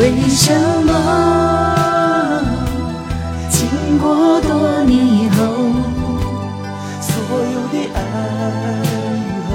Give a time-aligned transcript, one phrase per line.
[0.00, 0.50] 为什
[0.86, 2.42] 么
[3.50, 5.44] 经过多年以后，
[7.02, 8.00] 所有的爱
[9.12, 9.50] 与恨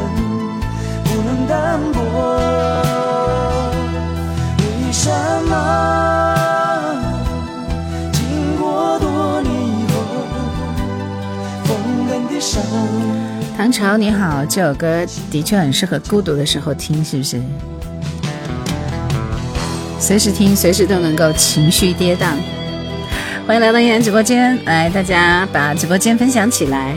[1.04, 1.97] 不能淡薄？
[4.60, 5.10] 为什
[5.50, 5.52] 么
[8.14, 8.21] 经
[8.59, 9.93] 过多年以后，
[11.64, 11.75] 风
[12.07, 12.62] 干的伤？
[13.57, 17.41] 唐朝你好，这首歌的确很适合孤独的时候听，是不是？
[20.05, 22.27] 随时听，随时都能够情绪跌宕。
[23.47, 26.96] 欢迎来到嫣然直播间，来大家把直播间分享起来。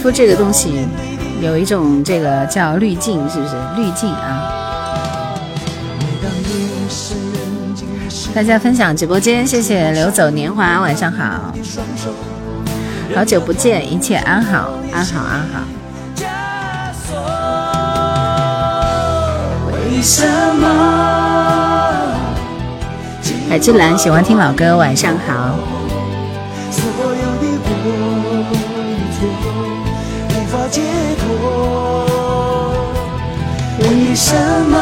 [0.00, 0.88] 肤这个东西
[1.42, 4.56] 有一种这个叫滤镜，是不是滤镜啊？
[8.34, 11.52] 大家分享直播间，谢谢流走年华，晚上好，
[13.14, 15.60] 好久不见，一切安好，安好，安好。
[23.50, 25.79] 海之蓝喜欢听老歌，晚上好。
[34.22, 34.76] 什么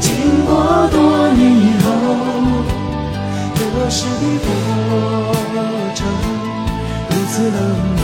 [0.00, 0.08] 经
[0.46, 1.86] 过多年以后，
[3.54, 4.48] 得失的过
[5.94, 6.00] 程
[7.10, 7.58] 如此冷
[7.94, 8.00] 漠？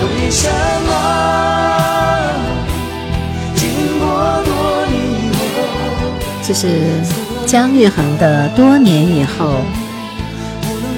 [0.00, 0.42] 为什
[0.86, 0.90] 么
[3.54, 3.64] 经
[3.98, 4.04] 过
[4.44, 4.48] 多
[4.90, 5.58] 年以后？
[6.46, 6.62] 这是
[7.46, 9.46] 姜育恒的《多年以后》，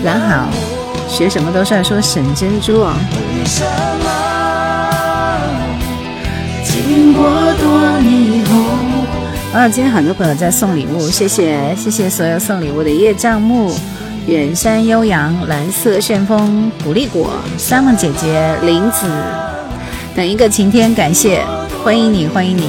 [0.04, 0.48] 蓝好。
[1.08, 2.92] 学什么都是说沈珍珠哦。
[6.90, 13.72] 经过多霓虹啊，今天很多朋友在送礼物，谢谢谢谢所有送礼物的叶障木、
[14.26, 19.06] 远山悠扬、蓝色旋风、古力果、三梦姐姐、林子
[20.16, 21.44] 等一个晴天，感谢
[21.84, 22.68] 欢迎你欢迎你。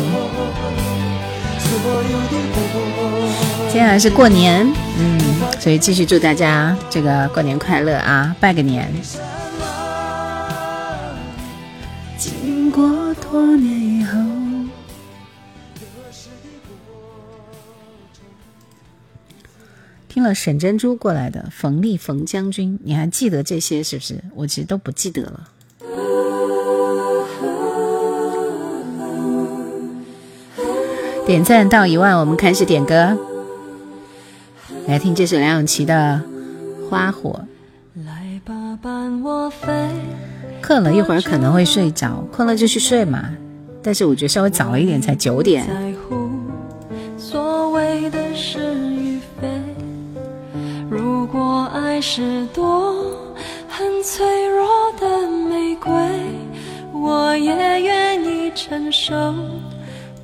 [3.73, 5.19] 接下来是过年，嗯。
[5.59, 8.87] 所以继续祝大家这个过年快乐啊，拜个年。
[12.19, 12.83] 经过
[13.15, 13.80] 多年
[20.21, 24.15] 了沈珍珠过来的冯丽冯将军，你还记得这些是不是？
[24.35, 25.47] 我其实都不记得了。
[31.25, 33.17] 点赞到一万，我们开始点歌。
[34.87, 36.21] 来听这首梁咏琪的
[36.89, 37.41] 《花火》。
[40.61, 43.29] 困了一会儿可能会睡着，困了就去睡嘛。
[43.83, 45.65] 但是我觉得稍微早了一点，才九点。
[52.01, 52.95] 是朵
[53.69, 55.93] 很脆弱的玫瑰，
[56.91, 59.13] 我也愿意承受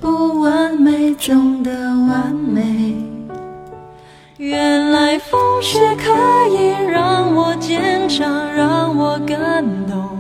[0.02, 2.96] 不完美中的完美。
[4.38, 6.12] 原来风雪可
[6.50, 10.18] 以让我坚强，让我感动。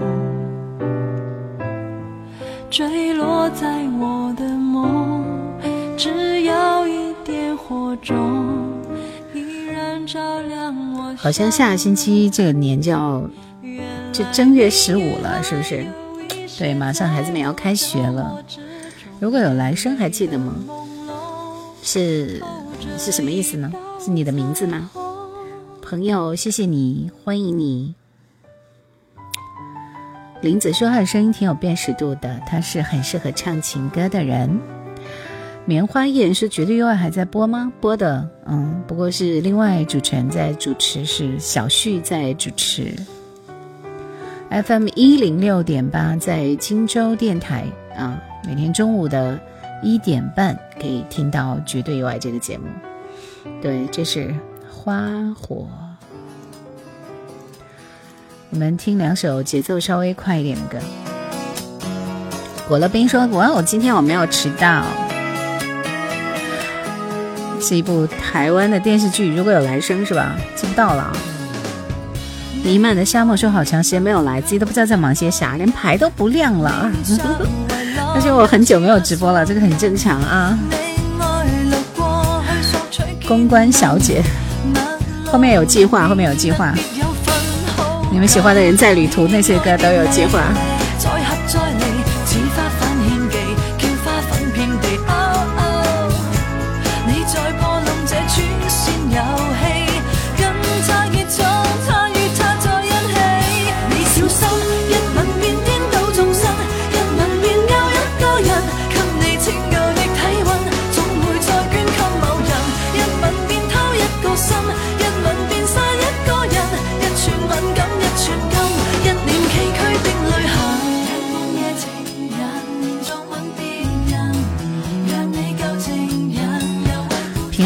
[2.69, 3.67] 坠落在
[3.99, 5.23] 我的梦，
[5.97, 8.45] 只要一点火种，
[9.33, 10.56] 依然照亮。
[11.17, 13.27] 好像下个星期这个年就要
[14.13, 15.85] 就正月十五了，是不是？
[16.57, 18.43] 对，马上孩子们要开学了。
[19.19, 20.53] 如果有来生，还记得吗？
[21.81, 22.41] 是
[22.97, 23.71] 是什么意思呢？
[23.99, 24.89] 是你的名字吗，
[25.81, 26.35] 朋友？
[26.35, 27.95] 谢谢你，欢迎你。
[30.41, 34.59] 林子说他的声音挺有辨识度的，他是很适合唱情歌的人。
[35.67, 37.73] 棉花宴是绝对意外还在播吗？
[37.81, 42.95] 播的，嗯，不过是另外主持人在主持，是小旭在主持。
[44.49, 47.65] FM 一零六点八在荆州电台
[47.97, 48.17] 啊，
[48.47, 49.37] 每天中午的
[49.83, 52.63] 一点半可以听到绝对意外这个节目。
[53.61, 54.33] 对，这是
[54.71, 55.67] 花火。
[58.51, 60.77] 我们听两首节奏稍微快一点的歌。
[62.69, 64.85] 果乐冰说：“哇，我今天我没有迟到。”
[67.59, 70.35] 是一部台湾的电视剧，如果有来生是吧？
[70.55, 71.11] 记不到了。
[72.63, 76.91] 弥漫的沙漠说：“好长时间没有来，自己都不知道在忙些啥，连牌都不亮了。
[78.13, 80.57] ”而且我很久没有直播了，这个很正常啊。
[83.27, 84.21] 公关小姐，
[85.25, 86.73] 后面有计划，后面有计划。
[88.11, 90.41] 你们喜欢的人在旅途，那些歌都有计划。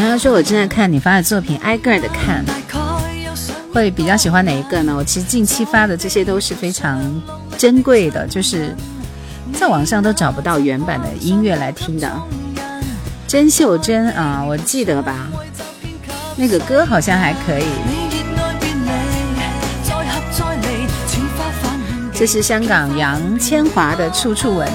[0.00, 2.44] 他说：“我正在看你发的作品，挨个的看，
[3.72, 4.94] 会比较喜欢哪一个呢？
[4.96, 7.00] 我其实近期发的这些都是非常
[7.58, 8.74] 珍贵的，就是
[9.52, 12.10] 在网上都找不到原版的音乐来听的。
[13.26, 15.28] 甄秀珍啊，我记得吧，
[16.36, 17.66] 那个歌好像还可以。
[22.14, 24.68] 这是香港杨千嬅的《处处吻》。”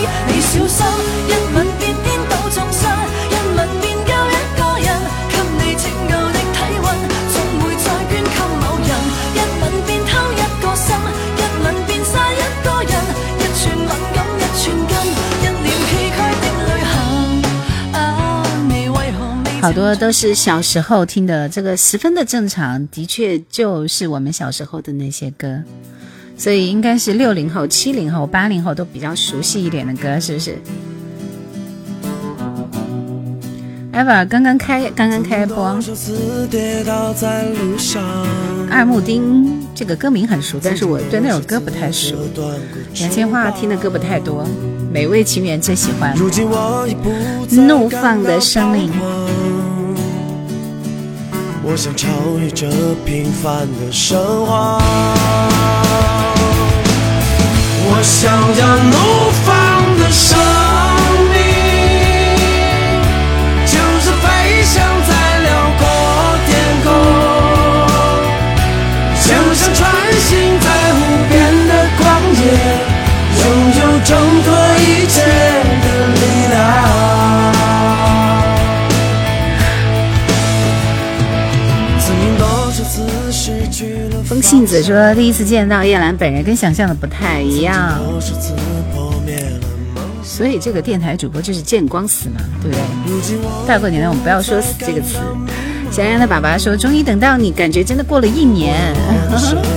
[0.00, 0.86] 你小心
[1.26, 2.88] 一吻便颠倒众生
[3.30, 4.88] 一吻便救一个人
[5.28, 6.86] 给你拯救的体温
[7.32, 8.90] 总会再捐给某人
[9.34, 10.94] 一吻便偷一个心
[11.36, 12.92] 一吻便杀一个人
[13.38, 14.92] 一寸敏感一寸根
[15.42, 17.98] 一脸崎岖的旅行啊
[18.68, 25.62] 你为何未好多都是小时候听的这个十分的正常的确就是我们小时候的那些歌
[26.38, 30.56] 所以应该是六零后、七零后、八零后都比较熟悉一点的歌，是不是
[33.92, 35.76] ？ever 刚刚开，刚刚开播。
[38.70, 42.14] 二木丁这个歌名很熟，但是我对那首歌不太熟。
[42.94, 44.46] 杨千嬅听的歌不太多，
[44.92, 46.16] 美味情缘最喜欢。
[47.50, 48.92] 怒放的生命。
[51.64, 52.08] 我想超
[52.40, 52.70] 越这
[53.04, 54.80] 平凡的生活，
[57.90, 58.96] 我想要怒
[59.44, 59.48] 放
[59.98, 60.36] 的生
[61.32, 61.36] 命，
[63.64, 64.26] 就是飞
[64.62, 64.76] 翔
[65.08, 65.48] 在辽
[65.78, 65.82] 阔
[66.46, 66.50] 天
[66.84, 66.86] 空，
[69.24, 69.80] 就像穿
[70.20, 70.28] 行
[70.60, 71.00] 在无
[71.30, 71.32] 边
[71.66, 72.00] 的旷
[72.36, 72.40] 野，
[73.40, 73.42] 拥
[73.80, 74.08] 有挣
[74.44, 74.46] 脱
[74.78, 75.16] 一切
[84.48, 88.00] 杏子说：“第一次见到叶兰本人，跟想象的不太一样。
[90.24, 93.38] 所以这个电台主播就是见光死嘛，对不对？
[93.66, 95.18] 大过年的，我们不要说死这个词。”
[95.92, 98.74] 小然的爸爸说：“终于等到你，感觉真的过了一年。”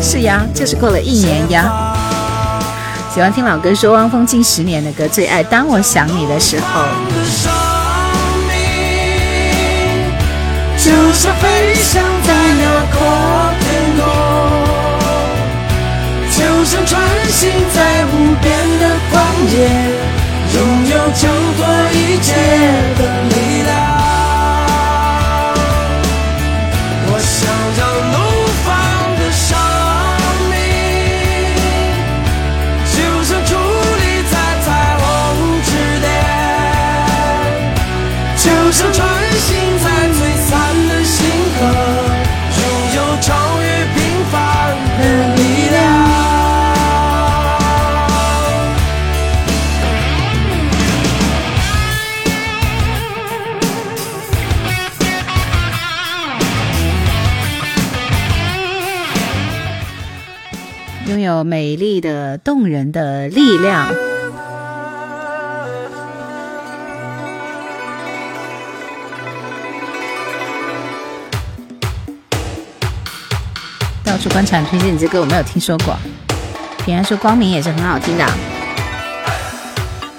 [0.01, 1.93] 是呀，就是过了一年呀。
[3.13, 6.81] 喜欢听老歌，说汪峰近十年的歌，最爱《当我想你的时候》。
[10.77, 13.69] 就是飞翔在辽阔天
[13.99, 14.30] 空，
[16.61, 19.13] 就像穿行在无边的旷
[19.51, 19.55] 野
[20.53, 21.21] 拥有挣
[21.57, 21.59] 脱
[21.91, 22.29] 一切
[22.99, 23.69] 的力量。
[27.07, 27.39] 我想
[27.79, 27.81] 要
[28.13, 28.15] 怒
[28.63, 28.69] 放
[29.17, 29.49] 的生
[30.51, 30.53] 命
[32.93, 33.49] 就像矗
[33.97, 34.67] 立在彩
[35.01, 35.03] 虹
[35.65, 35.69] 之
[35.99, 36.05] 巅
[38.37, 38.99] 就像穿
[39.39, 39.49] 行
[39.83, 39.90] 在
[61.43, 63.87] 美丽的、动人的力量，
[74.03, 75.95] 到处观察推荐你这歌，我没有听说过。
[76.85, 78.25] 平安说光明也是很好听的，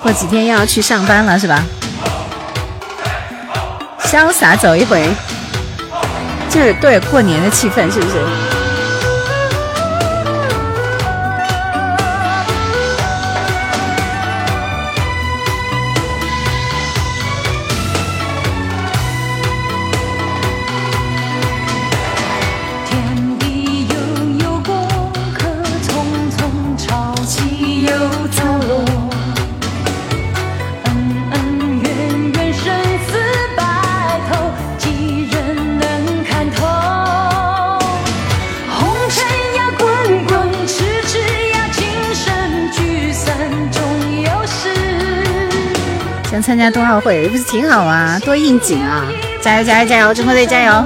[0.01, 1.63] 过几天又要去上班了，是吧？
[4.05, 5.09] 潇洒走一回，
[6.51, 8.62] 就是对过年的气氛，是不是？
[46.43, 48.19] 参加冬奥会，不是挺好吗？
[48.25, 49.07] 多应景啊！
[49.41, 50.85] 加油加油加油，中国队加油！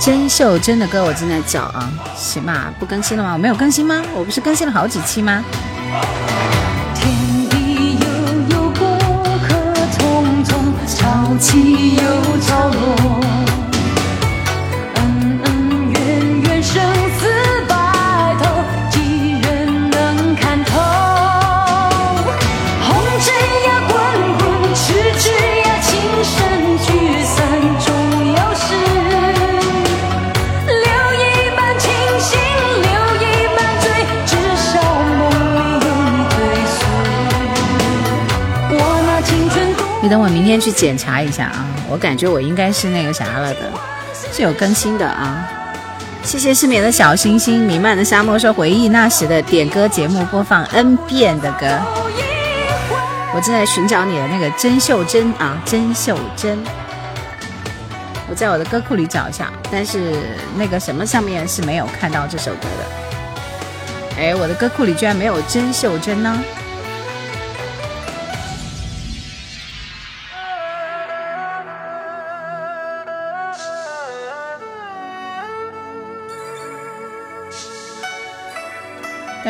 [0.00, 3.32] 甄秀珍的歌我正在找啊，行吧，不更新了吗？
[3.32, 4.02] 我没有更新吗？
[4.14, 5.44] 我不是更新了好几期吗？
[6.94, 7.12] 天
[7.50, 8.06] 地悠
[8.50, 8.98] 悠，过
[9.46, 9.54] 客
[9.96, 10.50] 匆匆，
[10.86, 12.02] 潮起又
[12.40, 13.47] 潮落。
[40.38, 43.72] 明天去检查一下啊，我感觉我应该是那个啥了的，
[44.32, 45.44] 是有更新的啊。
[46.22, 51.66] 谢谢失眠的小星星，弥漫的沙漠说回忆那时的点歌节目播放 N 遍的歌。
[53.34, 56.56] 我正在寻找你的那个甄秀珍啊，甄秀珍。
[58.30, 60.20] 我在我的歌库里找一下，但是
[60.56, 64.22] 那个什么上面是没有看到这首歌的。
[64.22, 66.40] 哎，我的歌库里居然没有甄秀珍呢。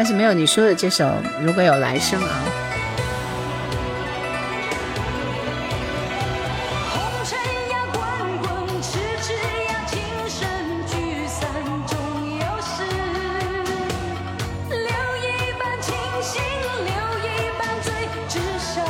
[0.09, 1.05] 是没有你说的这首
[1.43, 2.41] 《如果有来生》啊。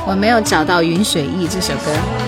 [0.06, 2.27] 我没有找到《云水忆》这首歌。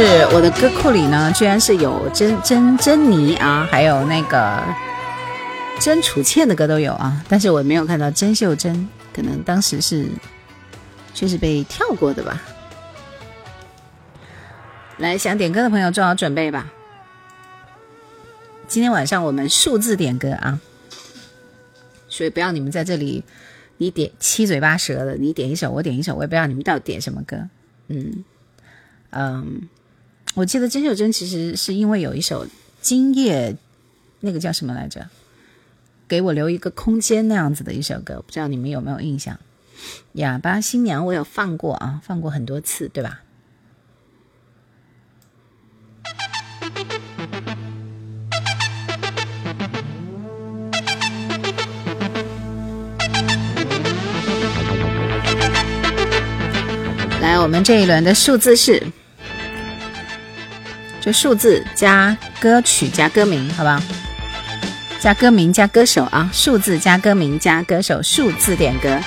[0.00, 4.62] 是我的歌库里呢，居然是有珍珍珍妮啊，还有那个
[5.80, 10.06] 甄楚倩的歌都有啊，但是我没有看到甄秀珍，可能当时是
[11.14, 12.40] 确实被跳过的吧。
[14.98, 16.68] 来，想点歌的朋友做好准备吧，
[18.68, 20.60] 今天晚上我们数字点歌啊，
[22.08, 23.24] 所以不要你们在这里
[23.78, 27.48] 你点七嘴八舌的，你点一首我点一首，我也不知道你们到底点什么歌，
[27.88, 28.24] 嗯
[29.10, 29.68] 嗯。
[30.38, 32.46] 我记得甄秀珍其实是因为有一首
[32.80, 33.50] 《今夜》，
[34.20, 35.08] 那个叫什么来着？
[36.06, 39.36] 给我留一个空间那样子的一首歌，不知道你们有没有印象？
[40.12, 43.22] 哑巴新娘我有放过啊，放过很多次，对吧？
[57.20, 58.80] 来，我们这一轮的数字是。
[61.00, 63.80] 就数字加歌曲加歌名，好不好？
[65.00, 68.98] 加歌名加歌手啊，数字加歌名加歌手，数字点歌。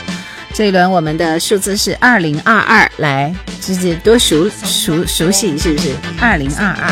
[0.54, 5.94] 这一轮我们的数字是二零二二，来，直接多熟熟熟悉是不是？
[6.20, 6.92] 二零二二。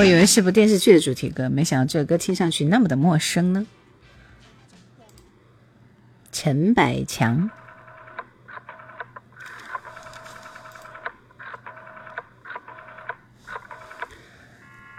[0.00, 3.66] 我以为是部电视剧的主题歌，没想到这首歌听上去那么的陌生呢。
[6.32, 7.50] 陈百强、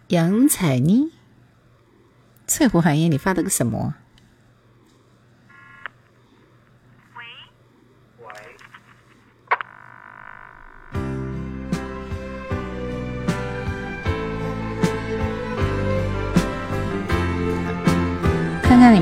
[0.09, 1.11] 杨采妮、
[2.45, 3.95] 翠湖寒烟，你发的个什么？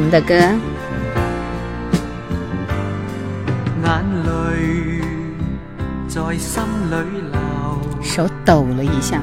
[0.09, 0.33] 们的歌，
[8.01, 9.21] 手抖了一下。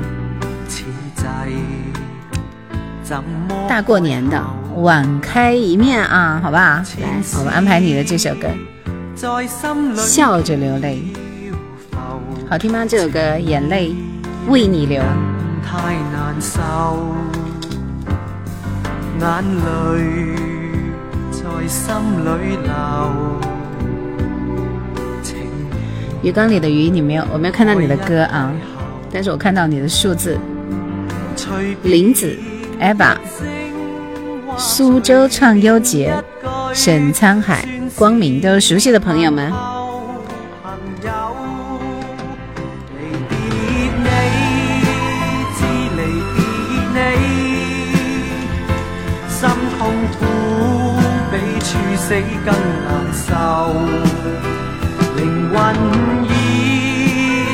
[3.68, 4.40] 大过年的，
[4.76, 8.48] 晚开一面啊，好吧，来，我们安排你的这首歌。
[9.96, 11.02] 笑着流泪，
[12.48, 12.86] 好听吗？
[12.88, 13.92] 这首歌眼泪
[14.46, 15.02] 为你流。
[26.22, 28.52] 鱼缸里的鱼，你没有，我没有看到你的歌啊，
[29.12, 30.38] 但是我看到你的数字。
[31.82, 32.36] 林子
[32.80, 33.16] ，Eva，
[34.56, 36.12] 苏州创优杰，
[36.72, 39.52] 沈沧海，光明，都是熟悉的朋友们。
[52.06, 52.54] 死更
[52.86, 53.34] 难受，
[55.16, 55.20] 灵
[55.50, 55.56] 魂
[56.28, 56.30] 已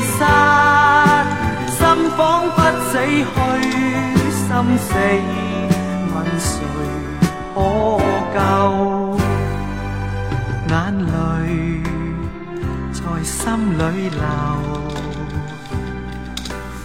[0.03, 0.21] 失，
[1.71, 1.81] 心
[2.19, 2.59] 仿佛
[2.91, 3.35] 死去，
[4.31, 4.45] 心
[4.77, 4.91] 死，
[6.13, 6.51] 问谁
[7.55, 7.57] 可
[8.35, 8.37] 救？
[10.69, 10.73] 眼
[11.07, 11.11] 泪
[12.93, 13.35] 在心
[13.79, 13.81] 里
[14.11, 14.23] 流，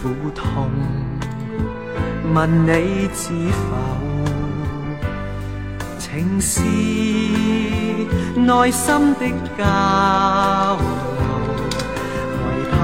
[0.34, 0.40] 痛
[2.32, 2.66] 问你
[3.12, 3.22] 知
[3.52, 4.07] 否？
[6.18, 6.60] 情是
[8.40, 9.62] 内心的交
[10.76, 10.82] 流，
[12.42, 12.76] 唯盼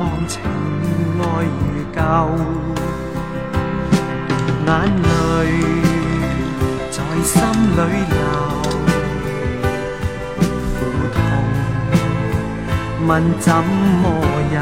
[0.00, 0.32] 望情
[1.20, 1.62] 爱如
[1.94, 2.00] 旧，
[4.66, 4.68] 眼
[5.04, 5.06] 泪
[6.90, 7.32] 在心
[7.76, 7.78] 里
[8.10, 8.18] 流，
[10.74, 10.76] 苦
[11.14, 11.16] 痛
[13.06, 14.02] 问怎么
[14.50, 14.54] 休？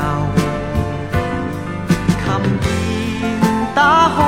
[2.21, 2.25] 琴
[2.61, 2.65] 弦
[3.75, 3.81] 打
[4.15, 4.21] 开。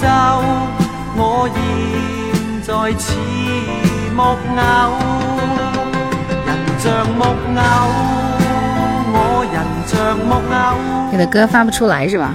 [0.00, 0.06] 奏，
[1.16, 1.56] 我现
[2.62, 3.06] 在似
[4.14, 4.62] 木偶，
[6.46, 6.84] 人像
[7.16, 7.60] 木偶，
[9.12, 9.16] 我
[9.52, 10.56] 人像木偶。
[11.12, 12.34] 你的歌发不出来是吧？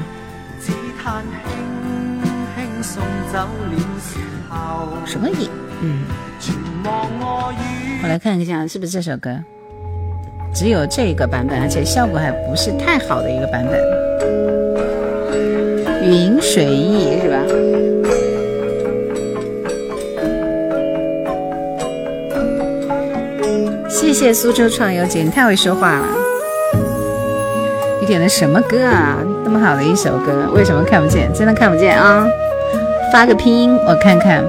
[5.05, 5.49] 什么影？
[5.81, 6.03] 嗯。
[8.01, 9.39] 我来看一下是不是这首歌，
[10.53, 13.79] 只有这个版本，而且效果还不是太好的一个版本。
[16.03, 17.37] 云水意是吧？
[23.89, 26.07] 谢谢苏州创游姐，你太会说话了。
[28.01, 29.17] 你点的什么歌啊？
[29.45, 31.31] 那么好的一首歌，为什么看不见？
[31.33, 32.27] 真的看不见啊？
[33.11, 34.43] 发个拼音我看看。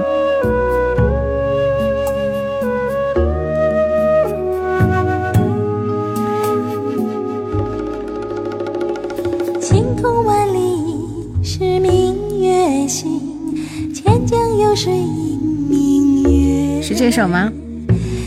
[17.05, 17.53] 这首吗？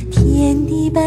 [0.09, 1.01] 天地白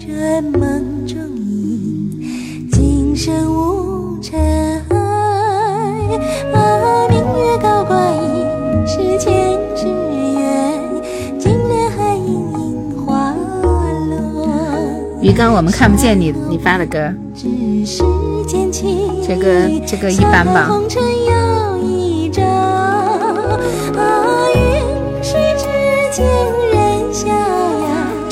[0.00, 4.36] 转梦中影，今生无尘
[4.88, 4.96] 埃。
[6.52, 8.42] 啊，明月高挂一
[8.84, 13.32] 世千纸鸢，金莲还映樱花
[14.10, 15.22] 落。
[15.22, 17.14] 鱼缸，我们看不见你你发的歌。
[19.22, 20.68] 这个这个一般吧。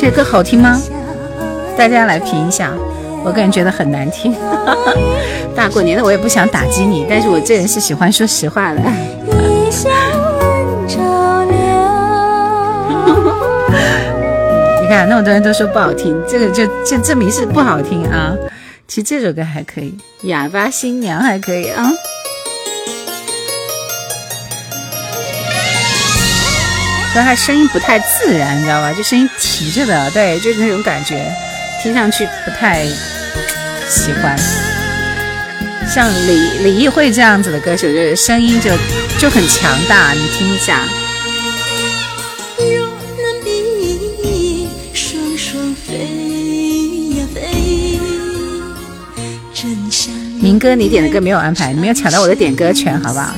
[0.08, 0.80] 这歌好听吗？
[1.76, 2.70] 大家来评一下。
[3.24, 4.32] 我个人觉得很难听。
[5.52, 8.80] 大过年的我也不想打击你，但是我这人是喜欢说实话的。
[14.80, 18.32] 你看那么多人都说不好听，这个就就证明是不好听啊。
[18.86, 19.92] 其实这首歌还可以，
[20.28, 21.90] 《哑巴新娘》还可以啊。
[27.16, 28.92] 但他声音不太自然，你知道吧？
[28.92, 31.34] 就声音提着的，对，就是那种感觉，
[31.82, 32.84] 听上去不太
[33.88, 34.38] 喜欢。
[35.88, 38.70] 像李李易慧这样子的歌手，就是声音就
[39.18, 40.82] 就很强大，你听一下。
[50.38, 53.34] 明哥，你点的歌没有安排，你没有抢到我的点歌权，好不好？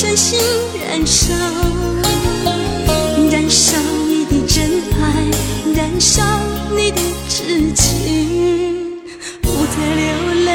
[0.00, 0.38] 我的诚心
[0.88, 1.34] 燃烧。
[3.30, 3.76] 燃烧
[4.08, 5.04] 你的真爱，
[5.74, 6.22] 燃烧
[6.74, 6.96] 你的
[7.28, 8.98] 痴情，
[9.42, 10.04] 不再流
[10.46, 10.52] 泪，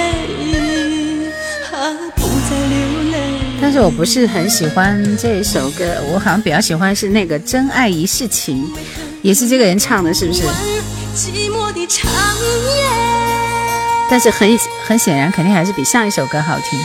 [1.71, 3.17] 啊，不再流泪。
[3.61, 8.63] 但是我不是很喜欢这首歌，我好像比较喜欢是那个《真爱一世情》，
[9.21, 10.41] 也是这个人唱的，是不是？
[14.09, 16.79] 但是很很显然，肯定还是比上一首歌好听。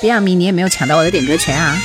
[0.00, 1.76] 比亚米，你也没有抢到我的点歌权啊！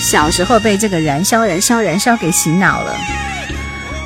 [0.00, 2.96] 小时候被这个燃烧、燃烧、燃烧给洗脑了，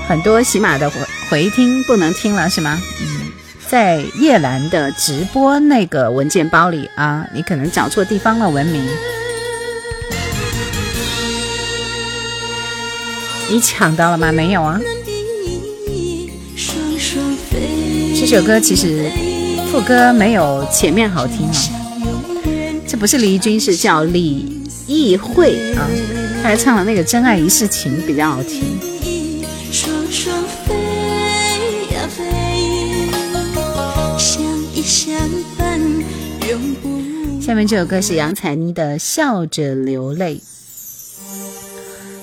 [0.08, 0.96] 很多喜马的回
[1.28, 2.80] 回听不能听了是吗？
[3.02, 3.32] 嗯，
[3.68, 8.82] 在叶兰的直播那个文件包里啊，你可能找错地方了，文明。
[13.50, 14.32] 你抢到了吗？
[14.32, 14.80] 没有啊。
[18.18, 19.12] 这首歌其实
[19.70, 21.83] 副歌没有前面好听啊。
[23.04, 25.86] 这不是李翊君，是叫李易慧啊。
[26.42, 28.80] 他还唱了那个《真爱一世情》，比较好听。
[37.42, 40.36] 下面这首歌是杨采妮的《笑着流泪》。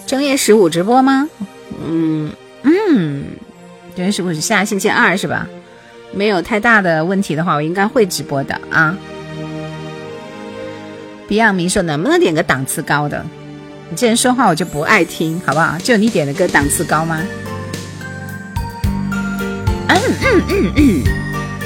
[0.08, 1.30] 正月十五直播吗？
[1.88, 2.32] 嗯
[2.64, 3.24] 嗯，
[3.96, 5.48] 正月十五是下星期二是吧？
[6.12, 8.98] 没有太大的问题的话，我应该会直播的啊。
[11.32, 13.26] Beyond 明说能不能点个档次高的？
[13.90, 15.78] 你这人说话我就不爱听，好不好？
[15.78, 17.22] 就你点的歌档次高吗？
[19.88, 21.04] 嗯嗯嗯嗯。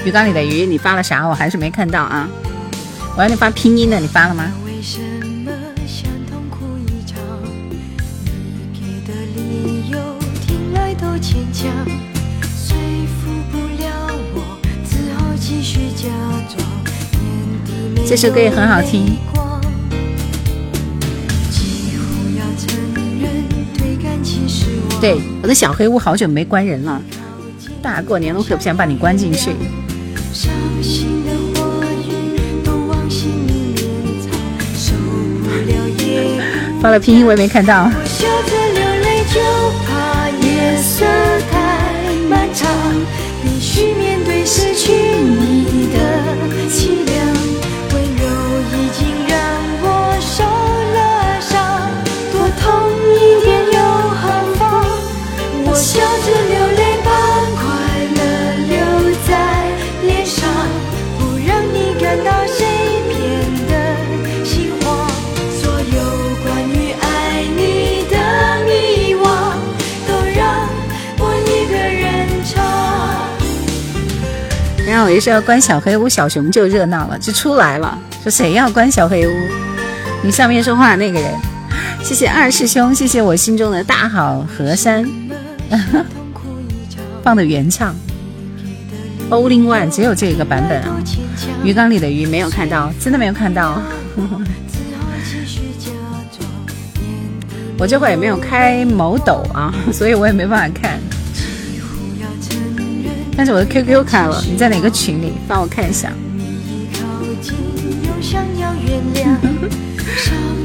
[0.05, 1.27] 鱼缸里的鱼，你发了啥？
[1.27, 2.29] 我还是没看到啊。
[3.17, 4.51] 我让你发拼音的，你发了吗？
[18.07, 19.17] 这首歌也很好听。
[25.01, 26.99] 对，我的小黑屋好久没关人了，
[27.81, 29.51] 大过年我可不想把你关进去。
[36.81, 37.89] 发了拼音我也没看到。
[46.77, 47.04] 然
[74.95, 79.31] 那我一说要关小黑屋，小熊就热闹了，就出来了，说谁要关小黑屋？
[80.23, 81.33] 你上面说话那个人。
[82.01, 85.05] 谢谢二师兄，谢谢我心中的大好河山，
[87.21, 87.93] 放的原唱。
[89.29, 90.95] Only One 只有这个版本啊。
[91.61, 93.81] 鱼缸里的鱼没有看到，真的没有看到。
[97.77, 100.97] 我这会也没有开某抖啊， 所以我也没办法看。
[103.37, 105.33] 但是我的 QQ 开了，你在哪个群里？
[105.47, 106.09] 帮我看一下。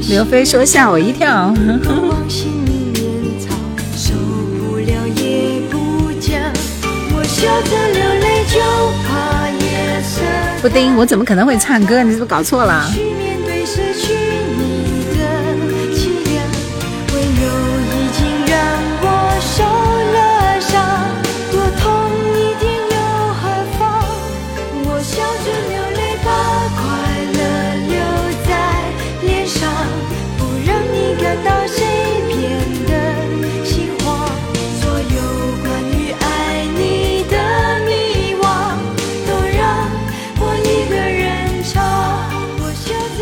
[0.09, 1.53] 刘飞说吓我一跳。
[10.61, 12.03] 布丁，我怎么可能会唱歌？
[12.03, 12.85] 你是不是搞错了？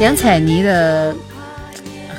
[0.10, 1.16] 杨采妮的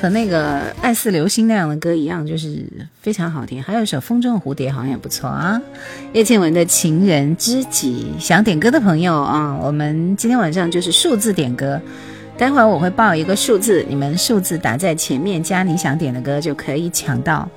[0.01, 2.65] 和那个《爱似流星》那样的歌一样，就是
[3.01, 3.61] 非常好听。
[3.61, 5.61] 还有一首《风中的蝴蝶》好像也不错啊。
[6.13, 11.81] 叶倩文的《情人知己》，想点歌的朋友啊，我们今天晚上就是数字点歌。
[12.39, 17.49] 待会儿我会报一个数字，你们数字打在前面加你想点的歌，就可以抢到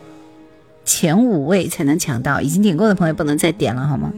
[0.83, 2.41] 前五位才能抢到。
[2.41, 4.11] 已经点过的朋友不能再点了，好吗？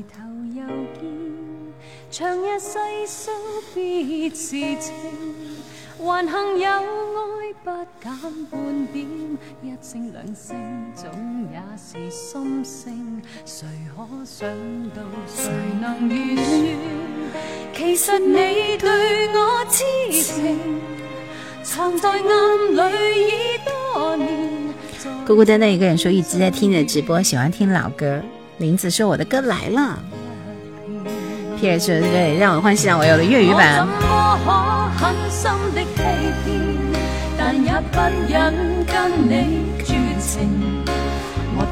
[6.06, 8.12] 还幸有爱不减
[8.52, 9.08] 半点，
[9.64, 10.56] 一声两声
[10.94, 11.10] 总
[11.52, 13.22] 也是心声。
[13.44, 14.48] 谁可想
[14.90, 16.46] 到，谁能预算？
[17.74, 20.60] 其实你对我痴情，
[21.64, 23.32] 藏在暗里已
[23.66, 24.28] 多年。
[25.26, 28.22] 孤孤单单一个人说，一直在听你的直播，喜欢听老歌。
[28.60, 30.00] 林子说我的歌来了。
[31.60, 32.02] P.S.
[32.02, 33.88] 对，让我欢喜让我有了粤语版。
[37.38, 38.54] 但也不忍
[38.86, 40.84] 跟你绝情。
[41.58, 41.66] 我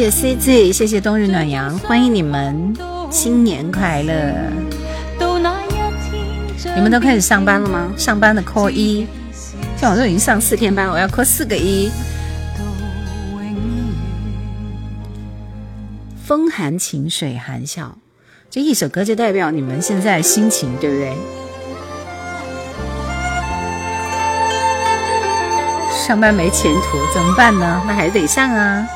[0.00, 2.74] 谢谢 CZ，谢谢冬日暖阳，欢迎你们，
[3.10, 4.32] 新年快乐！
[6.74, 7.92] 你们都开始上班了吗？
[7.98, 9.06] 上班的扣一，
[9.76, 11.90] 像我都已经上四天班，我要扣四个一。
[16.24, 17.98] 风含情，水含笑，
[18.48, 21.14] 这一首歌就代表你们现在心情，对不对？
[25.92, 27.82] 上班没前途怎么办呢？
[27.86, 28.88] 那还得上啊。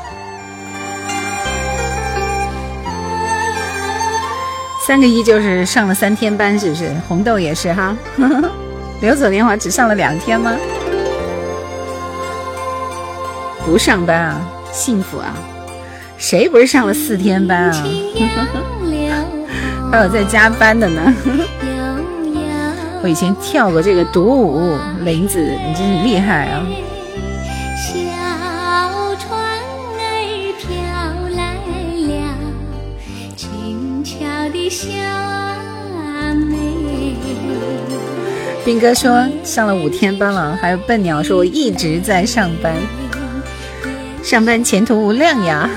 [4.85, 6.91] 三个一就是上了三天班，是不是？
[7.07, 7.97] 红豆也是哈。
[9.01, 10.55] 流走年华只上了两天吗？
[13.65, 14.39] 不上班啊，
[14.71, 15.33] 幸福啊！
[16.19, 17.83] 谁不是上了四天班啊？
[19.91, 21.13] 还有在加班的呢。
[23.01, 26.63] 我以前跳过这个独舞，林子，你真是厉害啊！
[38.65, 42.73] 兵哥说上了五天班了，还有笨鸟说我一直在上班，
[44.23, 45.69] 上班前途无量呀，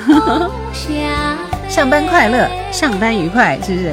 [1.69, 3.93] 上班快乐，上班愉快，是不是？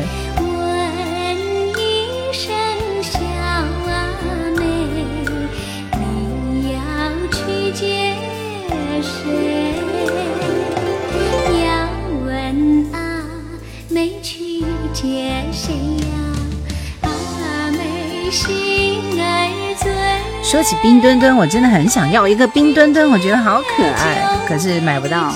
[20.56, 25.34] 说起冰墩墩，我真的很想要一个冰墩墩，我觉得好可爱，可是买不到。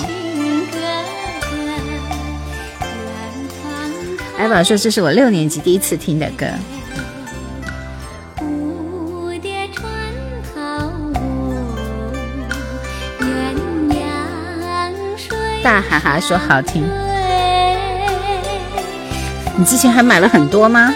[4.38, 6.46] 艾宝说这是我六年级第一次听的歌。
[15.62, 16.82] 大哈哈说好听。
[19.54, 20.94] 你之前还买了很多吗？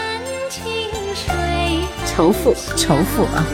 [2.07, 3.45] 仇富，仇富啊！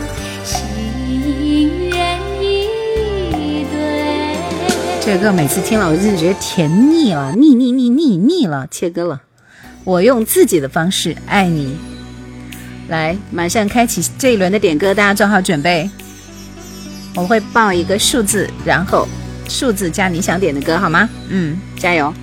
[5.10, 9.20] 这个歌每次听了，我就觉得甜腻了，腻腻腻腻腻了，切歌了。
[9.82, 11.76] 我用自己的方式爱你。
[12.86, 15.90] 来，马上开启这一轮的点歌，大家做好准备。
[17.16, 19.08] 我会报一个数字，然后
[19.48, 21.08] 数字加你想点的歌，好吗？
[21.28, 22.14] 嗯，加油。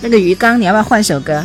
[0.00, 1.44] 那个鱼缸，你要不要换首歌？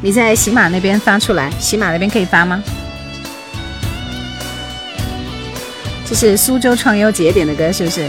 [0.00, 2.62] 你在喜马那边发出来，喜马那边可以发吗？
[6.14, 8.08] 这是苏州创优节点的歌，是不是？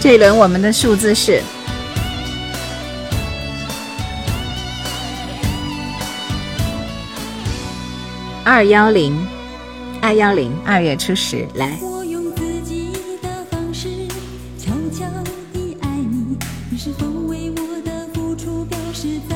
[0.00, 1.42] 这一轮我们的数字是
[8.44, 9.18] 二幺零，
[10.00, 11.76] 二幺零，二月初十，来。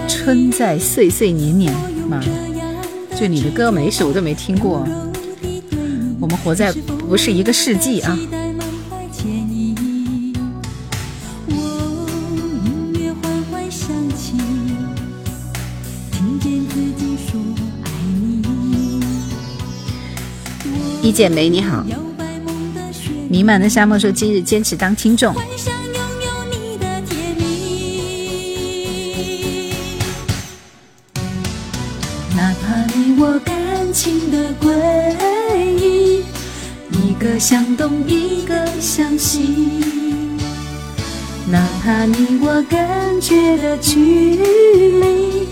[0.07, 1.75] 春在岁岁年年，
[2.09, 2.21] 妈，
[3.19, 4.87] 就你的歌每一首我都没听过。
[6.21, 6.73] 我们活在
[7.09, 8.18] 不是一个世纪啊！
[21.03, 21.83] 一剪梅你好，
[23.31, 25.35] 弥漫的沙漠说今日坚持当听众。
[42.59, 45.47] 我感觉的距离，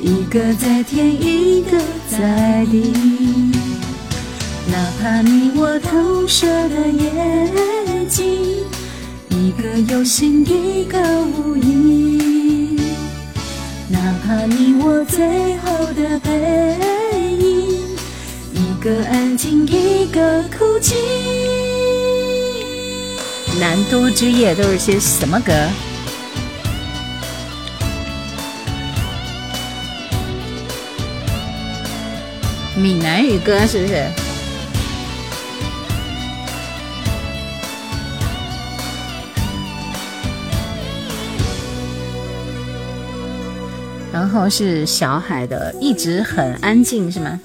[0.00, 1.76] 一个在天，一个
[2.08, 2.92] 在地，
[4.70, 8.64] 哪怕你我投射的眼睛，
[9.28, 11.00] 一个有心，一个
[11.36, 12.80] 无意，
[13.88, 16.30] 哪怕你我最后的背
[17.40, 17.80] 影。
[18.52, 20.94] 一个安静，一个哭泣。
[23.58, 25.52] 南都之夜都是些什么歌？
[32.76, 34.04] 闽南语歌是不是？
[44.12, 47.40] 然后是小海的，一直很安静，是吗？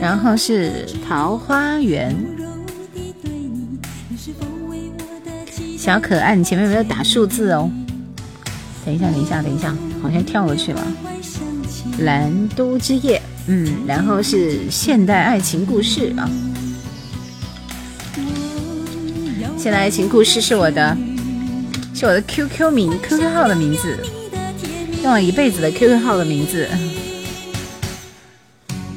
[0.00, 2.14] 然后是桃花源，
[5.80, 7.70] 小可爱，你前面有没有打数字哦？
[8.84, 10.86] 等一下，等一下，等一下，好像跳过去了。
[12.00, 16.28] 蓝都之夜，嗯，然后是现代爱情故事啊。
[19.56, 20.94] 现代爱情故事是我的，
[21.94, 23.96] 是我的 QQ 名 QQ 号的名字，
[25.02, 26.68] 用了一辈子的 QQ 号的名字。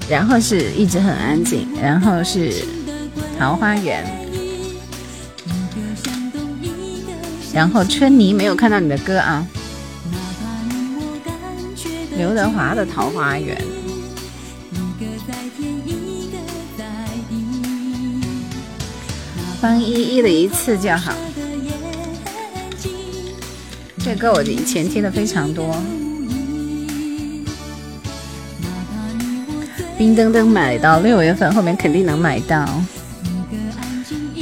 [0.10, 2.54] 然后是一直很安静，然后是
[3.40, 4.06] 桃花源，
[7.54, 9.46] 然后春泥没有看到你的歌啊，
[12.18, 13.56] 刘德华的桃花源，
[19.62, 21.14] 方依依的一次就好，
[24.00, 25.76] 这歌我以前听的非常多。
[29.96, 32.68] 冰登登买到六月份，后面肯定能买到。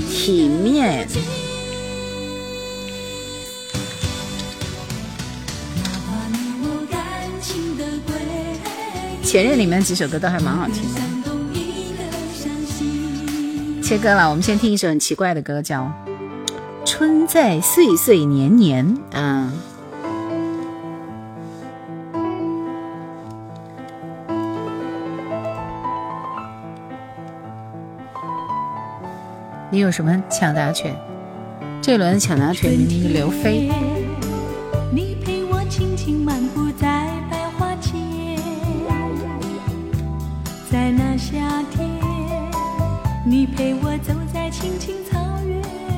[0.09, 1.05] 体面。
[9.31, 10.99] 前任里面几首歌都还蛮好听的。
[13.81, 15.83] 切歌了，我们先听一首很奇怪的歌，叫
[16.85, 19.49] 《春在岁岁年年》啊。
[29.69, 30.93] 你有什么抢答权？
[31.81, 33.71] 这轮抢答权明明是刘飞。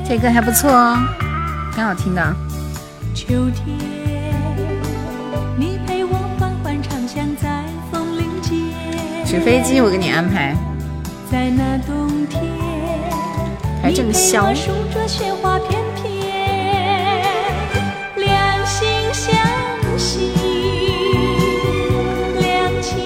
[0.05, 0.97] 这歌还不错哦，
[1.73, 2.35] 挺好听的。
[3.15, 3.79] 秋天，
[5.57, 6.79] 你陪我缓缓
[7.37, 8.59] 在风铃间。
[9.25, 10.55] 纸飞机，我给你安排。
[11.31, 12.43] 在那冬天。
[13.81, 14.53] 还这么香。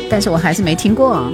[0.09, 1.31] 但是我还是没听过，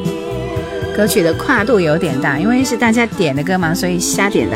[0.96, 4.56] 歌曲的跨度有点大，因为是大家点的歌嘛，所以瞎点的。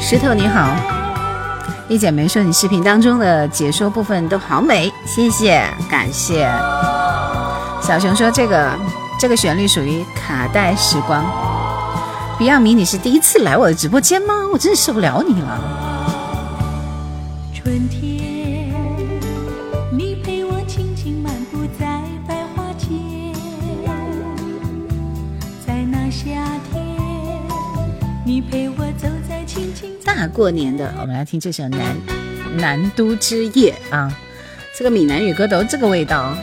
[0.00, 0.74] 石头你好，
[1.86, 6.50] 一剪梅说你视频当中的解说部分都好美，谢谢感谢。
[7.80, 8.68] 小熊说这个
[9.20, 11.49] 这个旋律属于卡带时光。
[12.40, 14.48] Beyond 迷你是第一次来我的直播间吗？
[14.50, 15.60] 我真的受不了你了。
[17.52, 18.72] 春天，
[19.92, 22.88] 你陪我轻轻漫步在百花间，
[25.66, 26.30] 在那夏
[26.72, 26.82] 天，
[28.24, 29.90] 你陪我走在青青。
[30.02, 31.94] 大过年的，我们来听这首《南
[32.56, 34.10] 南都之夜》啊，
[34.74, 36.34] 这个闽南语歌都这个味道。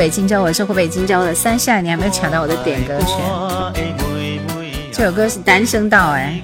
[0.00, 3.18] 北荆州，我是湖北荆州的三下，你还没有抢到我的点歌权。
[4.90, 6.40] 这首歌是《单声道》哎，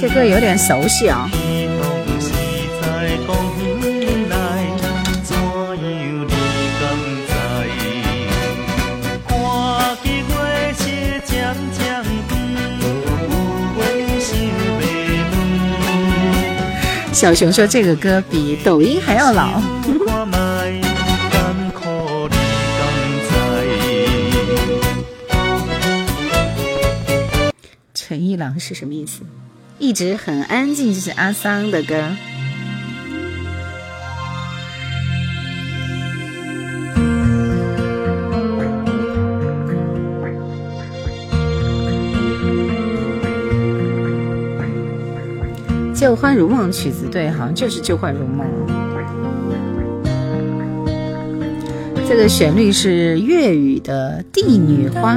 [0.00, 1.28] 这歌有点熟悉哦。
[17.12, 19.60] 小熊说：“这个歌比抖音还要老。”
[28.58, 29.22] 是什么意思？
[29.78, 31.94] 一直很安静，这是阿桑的歌。
[45.94, 48.46] 旧欢如梦曲子，对，好像就是旧欢如梦。
[52.08, 55.16] 这个旋律是粤语的《帝女花》。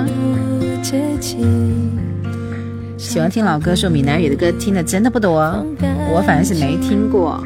[2.99, 5.65] 喜欢听老歌说闽南语的歌听的真的不多
[6.11, 7.41] 我反正是没听过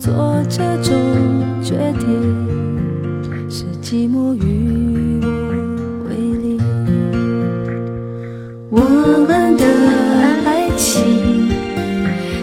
[0.00, 0.92] 做这种
[1.62, 6.60] 决定是寂寞与我为邻
[8.68, 8.80] 我
[9.28, 9.64] 们的
[10.44, 11.48] 爱情。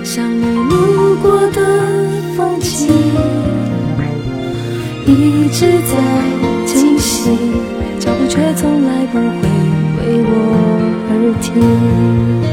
[0.06, 1.60] 像你路过的
[2.38, 2.88] 风景
[5.06, 7.38] 一直在进行
[8.00, 9.26] 脚步却从来不会
[10.00, 12.53] 为我而停。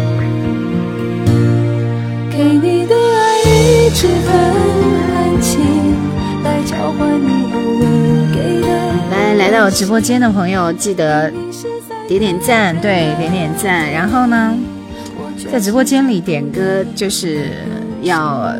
[9.50, 11.28] 来到直播间的朋友，记得
[12.06, 13.90] 点点赞，对，点点赞。
[13.90, 14.56] 然后呢，
[15.50, 17.50] 在直播间里点歌就是。
[18.02, 18.50] 要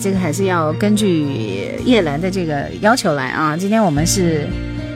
[0.00, 3.54] 这个还是要根据叶兰的这个要求来啊！
[3.54, 4.48] 今天我们是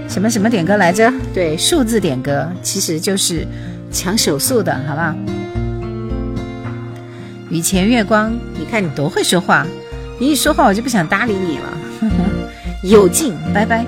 [0.09, 1.13] 什么什么点歌来着？
[1.35, 3.47] 对，数字点歌，其实就是
[3.91, 5.15] 抢手速的，好不好？
[7.51, 9.67] 雨前月光，你看你多会说话，
[10.19, 11.79] 你一说话我就不想搭理你了。
[12.83, 13.85] 有劲，拜拜。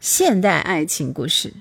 [0.00, 1.52] 现代爱情故事。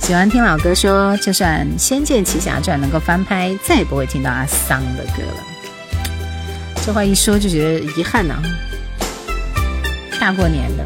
[0.00, 5.44] 喜欢听老歌，说就算《仙剑奇侠传》能够翻拍，再也不会听到阿桑的歌了。
[6.84, 8.42] 这话一说就觉得遗憾呐。
[10.20, 10.84] 大过年的，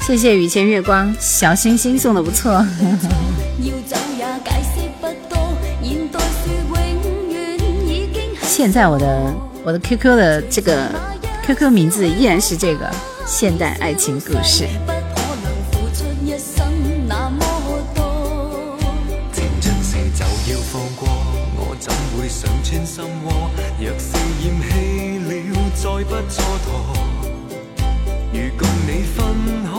[0.00, 2.64] 谢谢雨前月光小星星送的不错。
[8.60, 9.34] 现在我的
[9.64, 10.86] 我的 QQ 的这个
[11.46, 12.90] QQ 名字依然是这个
[13.24, 14.66] 现代爱情故事。
[26.04, 26.76] 不蹉跎。
[28.32, 29.24] 如共你分
[29.64, 29.70] 开，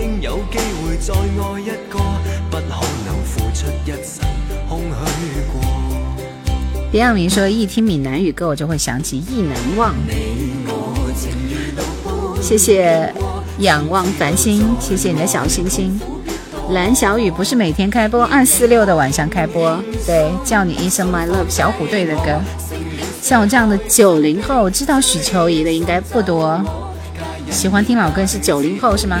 [0.00, 1.98] 应有机会再爱一个，
[2.48, 2.62] 不可
[3.06, 4.29] 能付出一生。
[6.92, 9.94] 别样明说，一听闽南语歌，我就会想起意难忘。
[12.42, 13.14] 谢谢
[13.58, 16.00] 仰望繁星，谢谢你的小星星。
[16.70, 19.80] 蓝小雨不是每天开播，二四六的晚上开播。
[20.04, 22.40] 对，叫你一声 my love，小虎队的歌。
[23.22, 26.60] 像我这样的九零后，知道许秋怡的应该不多。
[27.50, 29.20] 喜欢听老歌是九零后是吗？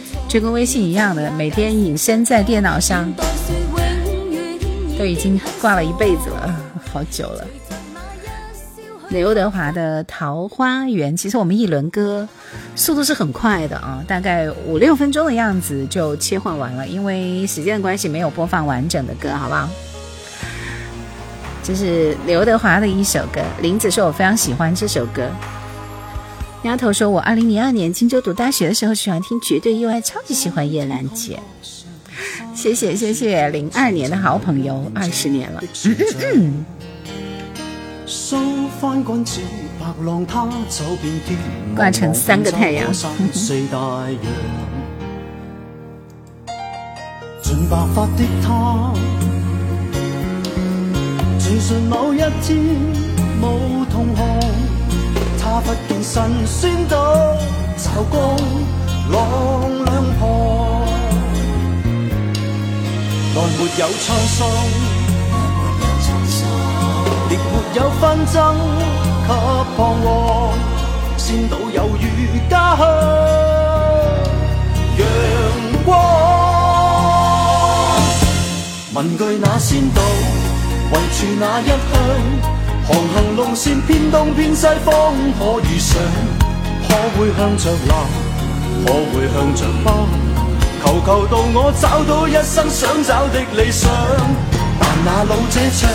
[0.31, 3.11] 就跟微信一样的，每天隐身在电脑上，
[4.97, 6.55] 都已经挂了一辈子了，
[6.89, 7.45] 好久了。”
[9.11, 12.25] 刘德华的《桃花源》，其实我们一轮歌
[12.77, 19.67] 速度是很快的啊，大概五六分钟的样子就切换完了，因为时间的关系没有播放完整的歌，好不好？
[21.61, 23.41] 这是刘德华的一首歌。
[23.61, 25.29] 林子说：“我非常喜欢这首歌。”
[26.63, 31.39] 丫头说：“我二零零二年荆州读大学的时候喜欢听《绝对意外》，超级喜欢叶兰姐。”
[32.53, 35.63] 谢谢谢谢，零二年的好朋友，二十年了。
[41.75, 42.93] 挂成三个太阳。
[42.93, 43.19] 纯
[55.51, 56.95] 白发的他，不见神仙到
[57.77, 58.37] 骤光
[59.11, 59.19] 朗
[59.85, 60.21] 两旁，
[63.35, 64.39] 来没有沧桑。
[67.29, 67.39] 亦没
[67.75, 68.39] 有纷争
[69.27, 69.29] 及
[69.75, 70.07] 彷徨，
[71.17, 72.03] 仙岛有如
[72.49, 72.79] 家乡
[74.97, 75.03] 阳
[75.85, 75.89] 光。
[78.93, 80.01] 问句那仙岛
[80.91, 82.60] 位处哪一乡？
[82.91, 85.97] 航行路线偏东偏西方可遇上？
[86.87, 87.95] 可会向着南？
[88.85, 89.87] 可会向着北？
[90.83, 93.89] 求求到我找到一生想找的理想。
[94.79, 95.89] 但那老者唱。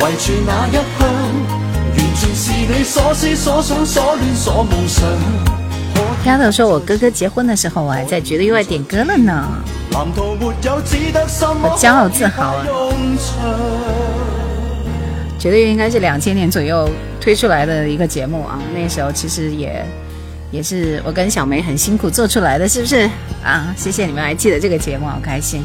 [0.00, 5.04] 围住那一乡，完全是你所思所想所恋所梦想。
[6.24, 9.46] 丫头说：“我哥哥结婚的时候，我还在绝对意外点歌了呢。”
[9.92, 10.06] 我
[11.78, 12.64] 骄傲自豪啊！
[15.40, 16.88] 绝对应该是两千年左右
[17.18, 18.60] 推出来的一个节目啊。
[18.74, 19.84] 那时候其实也
[20.50, 23.08] 也是我跟小梅很辛苦做出来的，是不是
[23.42, 23.74] 啊？
[23.76, 25.64] 谢谢你们还记得这个节目，好开心。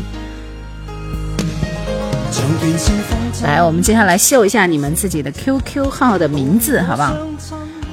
[3.44, 7.14] 来，我们接下来秀一下你们自己的 QQ 号的名字，好不好？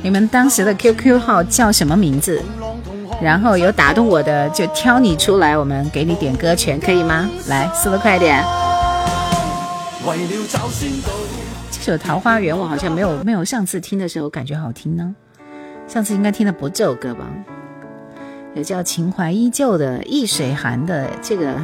[0.02, 2.40] 你们当时的 QQ 号叫什么名字？
[3.20, 7.28] 然后有打动我的就挑你出来，我们给你点歌权，可以吗？
[7.48, 8.44] 来，速度快点。
[10.04, 11.41] 这
[11.82, 15.12] 首《桃花源》我好像没有没有上次听的时候感觉好听呢，
[15.88, 17.26] 上次应该听的不这首歌吧？
[18.54, 21.56] 有叫《情怀依旧》的易水寒的这个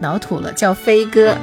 [0.00, 1.36] 老土了，叫飞哥。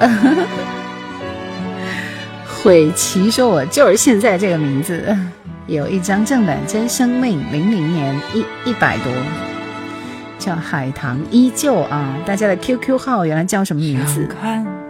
[2.64, 5.16] 悔其说我就是现在这个名字。
[5.68, 9.14] 有一张正版真生命，零零年一一百多，
[10.40, 12.18] 叫海棠依旧啊！
[12.26, 14.28] 大家的 QQ 号原来叫什么名字？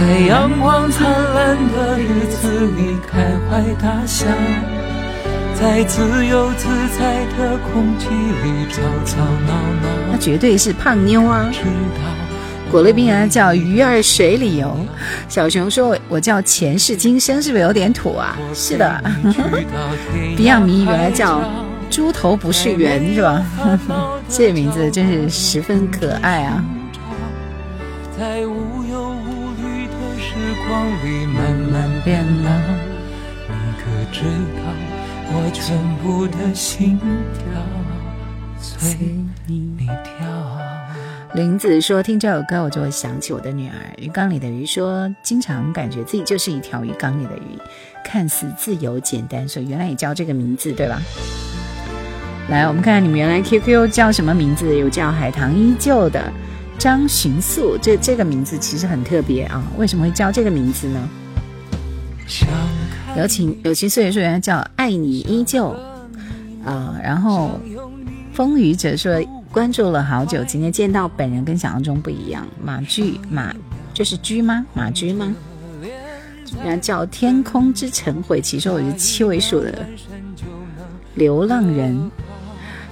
[0.00, 3.20] 在阳光灿烂的日子里开
[3.50, 4.24] 怀大笑，
[5.54, 9.88] 在自由自在的空气里吵吵闹闹。
[10.10, 11.52] 那绝对是胖妞啊！
[12.70, 14.74] 果粒冰啊叫鱼儿水里游，
[15.28, 19.04] 小熊说：“我我叫前世今生，是不是有点土啊？”是的，
[20.34, 21.42] 比亚迷原来叫。
[21.90, 23.44] 猪头不是圆是吧？
[24.30, 26.64] 这名字真是十分可爱啊！
[28.16, 28.84] 在无
[30.70, 32.50] 光里慢慢变老，
[33.48, 34.62] 你可知道
[35.32, 36.96] 我全部的心
[37.34, 37.60] 跳
[38.56, 38.96] 随
[39.46, 40.24] 你跳。
[41.34, 47.58] 林子说：“听这首歌，我就会想起我的女儿。”鱼缸里的鱼说：“经常感觉自己就是一条鱼缸里的鱼，
[48.04, 51.02] 看似自由简单，所以原来也叫这个名字，对吧？”
[52.48, 54.78] 来，我们看看你们原来 QQ 叫什么名字？
[54.78, 56.32] 有叫海棠依旧的
[56.80, 59.62] 张寻素，这这个名字其实很特别啊！
[59.76, 61.08] 为什么会叫这个名字呢？
[63.18, 65.76] 有情有情岁月说原来叫爱你依旧
[66.64, 67.60] 啊，然后
[68.32, 69.20] 风雨者说
[69.52, 72.48] 关注了好久，今天见到本人跟想象中不一样。
[72.64, 73.54] 马驹马
[73.92, 74.64] 这是驹吗？
[74.72, 75.36] 马驹吗？
[76.64, 79.86] 原来叫天空之城会其实我是七位数的
[81.14, 82.10] 流浪人。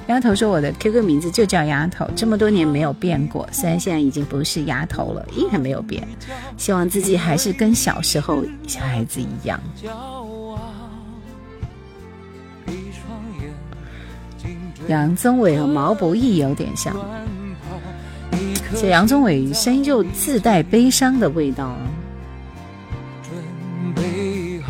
[0.09, 3.47] 丫头说：“我的 QQ 名字就叫丫头，这么多年没有变过。
[3.53, 6.03] 虽然现在已经不是丫头了，依然没有变。
[6.57, 9.61] 希望自己还是跟小时候小孩子一样。”
[14.89, 16.97] 杨宗纬和毛不易有点像，
[18.81, 21.77] 这杨宗纬声音就自带悲伤的味道啊。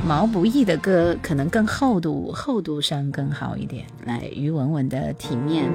[0.09, 3.85] 毛不易的歌可能更厚度，厚度上更好一点。
[4.07, 5.71] 来，于文文的体面。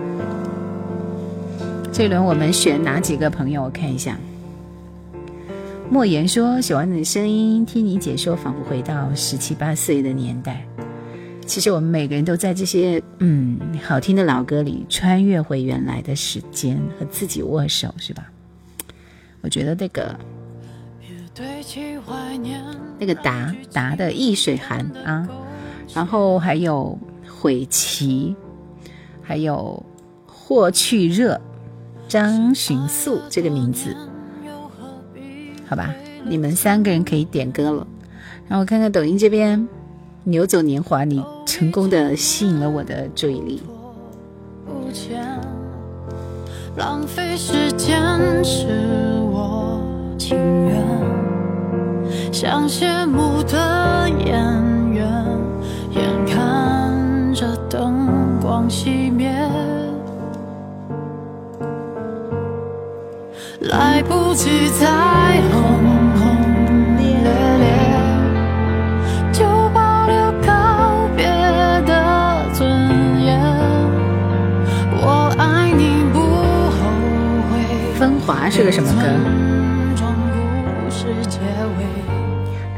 [1.91, 3.61] 这一轮我们选哪几个朋友？
[3.61, 4.17] 我看一下。
[5.87, 10.65] 莫言说：“喜欢你的声音，听你解说，仿佛回到十七八岁的年代。”
[11.45, 18.31] 其实我们每个人都在这些嗯好听的老歌里穿越回原来的时间，和自己握手，是吧？
[19.41, 20.17] 我觉得这个。
[22.99, 25.27] 那个达达的易水寒啊，
[25.93, 28.35] 然后还有悔棋，
[29.21, 29.83] 还有
[30.27, 31.41] 霍去热、
[32.07, 33.95] 张寻素这个名字，
[35.67, 37.87] 好吧，你们三个人可以点歌了。
[38.47, 39.67] 然后看看抖音这边，
[40.23, 43.63] 牛走年华，你成功的吸引了我的注意力。
[46.77, 48.67] 浪费时间是
[49.31, 49.81] 我
[50.17, 51.02] 情愿。
[52.33, 54.33] 像谢幕的演
[54.91, 55.07] 员，
[55.91, 58.09] 眼看着灯
[58.41, 59.31] 光熄灭，
[63.59, 64.87] 来不及再
[65.51, 65.61] 轰
[66.15, 67.05] 轰烈
[67.59, 67.67] 烈，
[69.31, 71.27] 就保留告别
[71.85, 72.67] 的尊
[73.23, 73.39] 严。
[75.03, 76.81] 我爱你不后
[77.51, 77.61] 悔。
[77.93, 79.52] 风华是个什么歌？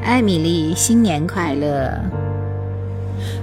[0.06, 1.92] 艾米丽，新年快乐！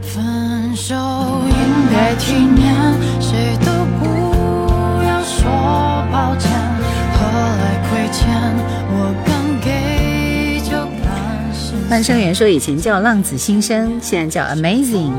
[0.00, 1.54] 分分手应
[1.92, 2.74] 该体面，
[3.20, 4.06] 谁都不
[5.04, 5.50] 要说
[6.10, 6.50] 抱歉。
[7.12, 8.26] 何来亏欠，
[8.88, 10.70] 我刚给就
[11.04, 11.74] 甘心。
[11.90, 15.12] 万生缘说以前叫浪子心声，现在叫 Amazing。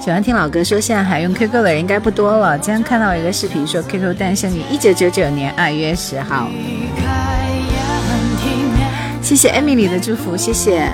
[0.00, 2.58] 喜欢听老歌，说现在还用 QQ 的人应该不多了。
[2.58, 6.48] 今天看到一个视频，说 QQ 诞生于一九九九年二月十号。
[9.34, 10.92] 谢谢 Emily 的祝福，谢谢。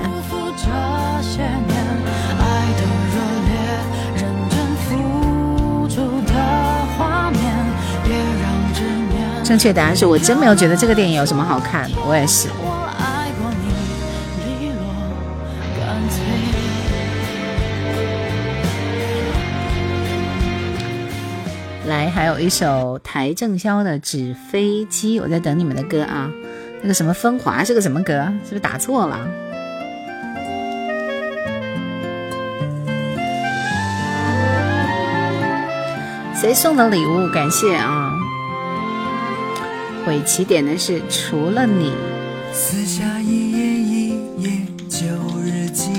[9.45, 12.49] 正确答案是我真没有觉得这个电影有什么好看，我也是。
[21.89, 26.31] 来，还有一首邰正宵的《纸飞机》，我在等你们的歌啊。
[26.83, 28.13] 那个什么风华是个什么歌？
[28.45, 29.29] 是不是打错了？
[36.35, 37.29] 谁送的礼物？
[37.33, 38.13] 感谢啊。
[40.07, 41.93] 尾起点的是除了你。
[42.53, 44.09] 撕下一页一
[44.43, 44.51] 页
[44.89, 45.07] 旧
[45.45, 45.91] 日记，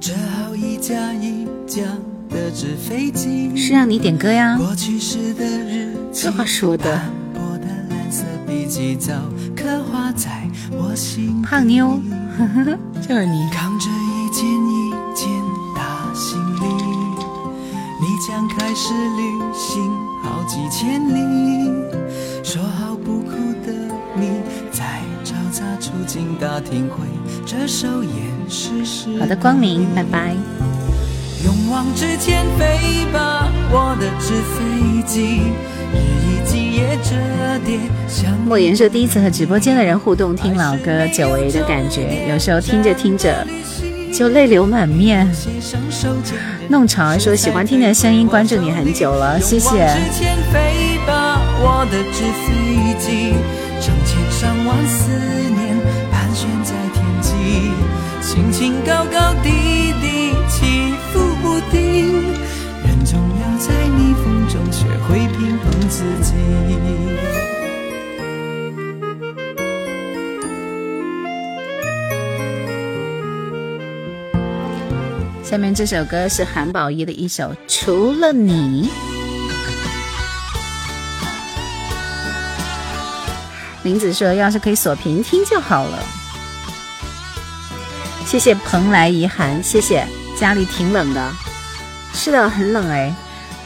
[0.00, 1.82] 折好一架一架。
[3.56, 4.58] 是让你点歌呀，
[6.12, 7.00] 这话说的。
[11.42, 12.00] 胖妞，
[13.00, 13.48] 就是你。
[13.52, 15.28] 扛着一件一件
[15.74, 16.66] 大行李，
[18.00, 19.92] 你将开始旅行
[20.22, 21.72] 好几千里。
[22.42, 23.30] 说好不哭
[23.64, 23.72] 的
[24.14, 24.40] 你，
[24.70, 27.04] 在嘈杂处境大厅会
[27.44, 28.12] 这首掩
[28.48, 29.18] 饰时。
[29.20, 30.34] 好的，光明，拜拜。
[31.44, 35.52] 勇往直前飞吧，我的纸飞机。
[38.44, 42.26] 莫言说，第一次和直播间的人互动，听老歌，久违的感觉。
[42.28, 43.46] 有时候听着听着
[44.12, 45.28] 就泪流满面。
[46.68, 49.68] 弄潮儿说，喜欢听你的声音，关注你很久了，谢谢。
[75.48, 78.90] 下面这首歌是韩宝仪的一首《除了你》。
[83.84, 86.02] 林子说：“要是可以锁屏听就好了。”
[88.26, 90.04] 谢谢蓬莱遗寒，谢谢
[90.36, 91.32] 家里挺冷的。
[92.12, 93.14] 是的，很冷哎。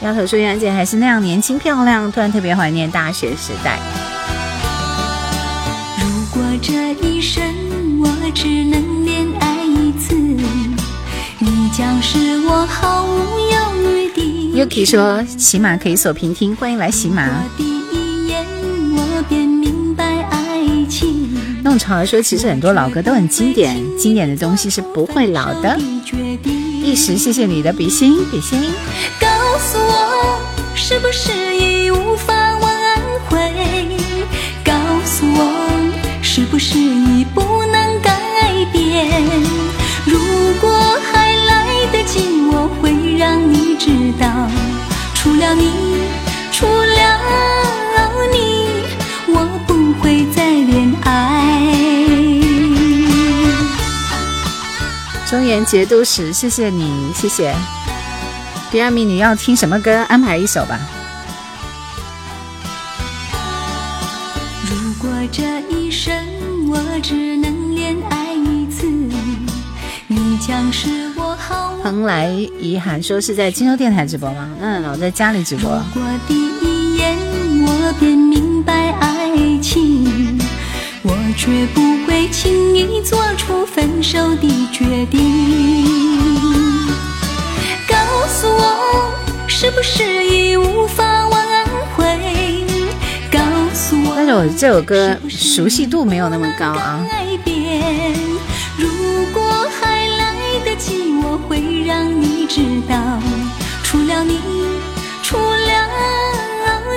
[0.01, 3.79] 丫头说：“袁姐还是那样年轻漂亮，突然特别怀念大学时代。”
[5.99, 7.43] 如果这一生
[7.99, 9.50] 我只能恋爱，
[11.81, 13.57] 你将是我毫无犹
[13.89, 14.21] 豫的。
[14.53, 17.27] Yuki 说：“喜马可以锁屏听，欢迎来喜马。”
[21.63, 25.75] 弄潮儿说：“其实很多老歌都很经典，经典的东西是不会老的。”
[26.85, 28.61] 一时谢谢你的比心比心。
[29.19, 29.27] 告
[29.57, 30.39] 诉我，
[30.75, 31.80] 是不是已
[45.51, 45.69] 了你，
[46.53, 48.85] 除了你，
[49.27, 51.61] 我不会再恋爱。
[55.29, 57.53] 中原节都是，谢谢你，谢谢。
[58.71, 60.05] 第二名你要听什么歌？
[60.07, 60.79] 安排一首吧。
[72.01, 72.07] 好。
[72.07, 72.27] 蓬莱
[72.59, 74.49] 遗憾说是在金州电台直播吗？
[74.59, 75.79] 嗯老在家里直播。
[76.27, 77.15] 第一眼
[77.61, 79.29] 我便明白爱
[79.61, 80.39] 情。
[81.03, 85.85] 我绝不会轻易做出分手的决定。
[87.87, 87.95] 告
[88.27, 89.13] 诉我，
[89.47, 92.05] 是不是已无法挽回？
[93.31, 93.39] 告
[93.73, 97.05] 诉我，但是我这首歌熟悉度没有那么高啊。
[102.53, 102.97] 知道，
[103.81, 104.37] 除了你，
[105.23, 105.87] 除了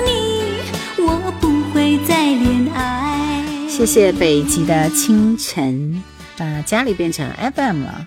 [0.05, 0.59] 你，
[0.97, 3.41] 我不会再恋爱。
[3.69, 6.03] 谢谢北极的清晨，
[6.37, 7.25] 把家里变成
[7.55, 8.05] FM 了。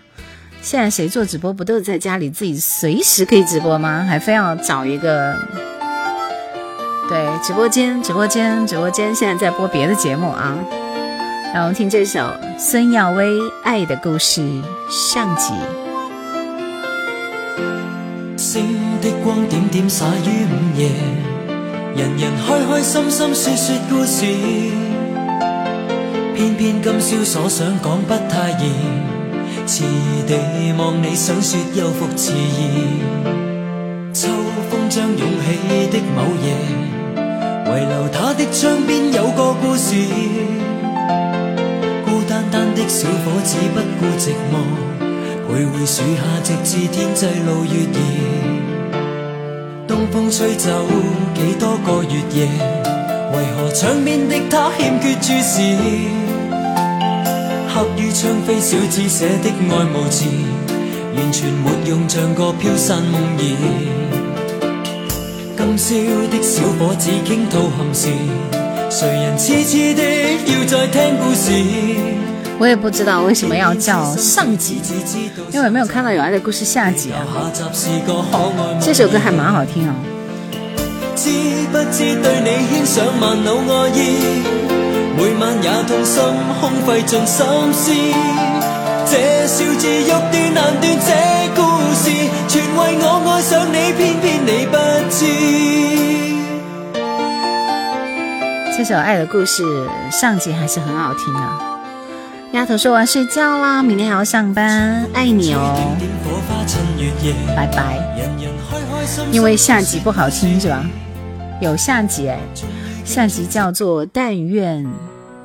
[0.61, 4.05] 现在谁做直播不都是在家里自己随时可以直播吗？
[4.07, 5.35] 还非要找一个？
[7.09, 10.55] 对，直播间，直播间，直播间，现在在播别的节目啊。
[11.55, 14.43] 让我们听这首孙耀威《爱的故事》
[14.91, 15.55] 上集。
[19.29, 20.89] 光点点洒于午夜，
[21.95, 24.25] 人人开开心心说说故事。
[26.35, 28.73] 偏偏今宵所想讲不太易，
[29.67, 29.85] 迟
[30.27, 33.03] 地望你想说又复迟疑。
[34.15, 34.29] 秋
[34.71, 36.57] 风将涌起的某夜，
[37.67, 39.95] 遗留他的窗边有个故事。
[42.07, 44.57] 孤单单的小伙子不顾寂寞。
[45.47, 48.58] 徘徊树下，直至天际露月儿。
[49.99, 50.71] 东风吹走
[51.35, 52.47] 几多个月夜，
[53.33, 55.61] 为何窗边的他欠缺注视？
[57.69, 60.25] 刻于窗扉小字写的爱慕字，
[61.17, 63.43] 完全没用，像个飘散梦儿。
[65.57, 65.97] 今宵
[66.31, 68.07] 的小伙子倾吐憾事，
[68.89, 70.03] 谁人痴痴的
[70.47, 72.18] 要再听故事？
[72.61, 74.83] 我也不知道为什么要叫上集，
[75.53, 77.25] 因为我没有看到有爱的故事下集啊。
[78.81, 79.95] 这首歌还蛮好听啊。
[81.15, 81.31] 知
[81.71, 83.99] 不知对你牵上万缕爱意，
[85.17, 86.21] 每晚也痛心
[86.61, 87.93] 空费尽心思。
[89.07, 91.11] 这笑字欲断难断，这
[91.55, 91.63] 故
[91.95, 92.11] 事
[92.49, 94.77] 全为我爱上你，偏偏你不
[95.11, 95.17] 知。
[98.77, 99.63] 这首爱的故事
[100.11, 101.78] 上集还是很好听的。
[102.59, 105.97] 丫头说：“我要睡觉啦，明天还要上班，爱你哦，
[107.57, 107.97] 拜拜。”
[109.31, 110.85] 因为下集不好听是吧？
[111.61, 112.37] 有下集哎，
[113.05, 114.85] 下集叫做《但愿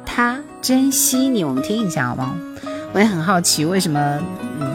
[0.03, 2.36] 他珍惜你》，我们听一下好不好？
[2.93, 4.20] 我也很好奇为什么，
[4.59, 4.68] 嗯，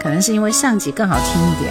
[0.00, 1.70] 可能是因为上集更好听一点。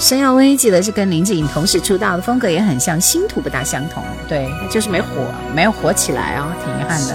[0.00, 5.06] 申耀威记得是跟林志颖同时出道的，风格也很像，星途不大相同，对，就是没火，
[5.54, 7.14] 没有火起来啊，挺遗憾的。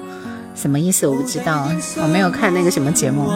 [0.55, 1.07] 什么意思？
[1.07, 1.67] 我不知道，
[2.01, 3.31] 我没有看那个什么节目。”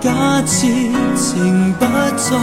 [0.00, 0.10] 假
[0.44, 0.66] 设
[1.14, 1.86] 情不
[2.16, 2.36] 再，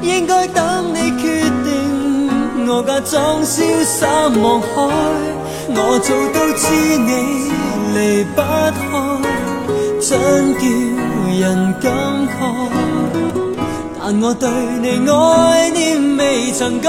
[0.00, 2.30] 应该等你决定。
[2.68, 4.06] 我假装潇洒
[4.40, 4.66] 望海，
[5.70, 6.64] 我早都知
[6.98, 7.10] 你
[7.94, 8.80] 离不开，
[10.00, 10.62] 真叫
[11.36, 11.90] 人感
[12.28, 12.32] 慨。
[13.98, 14.48] 但我对
[14.80, 16.88] 你爱念未曾改。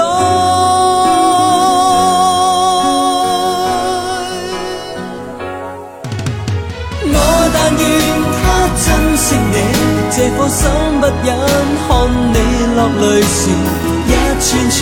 [10.16, 10.66] 这颗心
[10.98, 11.28] 不忍
[11.86, 11.88] 看
[12.32, 12.36] 你
[12.74, 13.50] 落泪时，
[14.08, 14.10] 一
[14.40, 14.74] 串串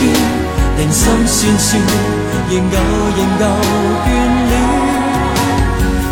[0.77, 1.67] 人心酸酸，
[2.49, 2.73] 仍旧
[3.17, 3.43] 仍旧
[4.05, 4.07] 眷
[4.47, 4.53] 恋。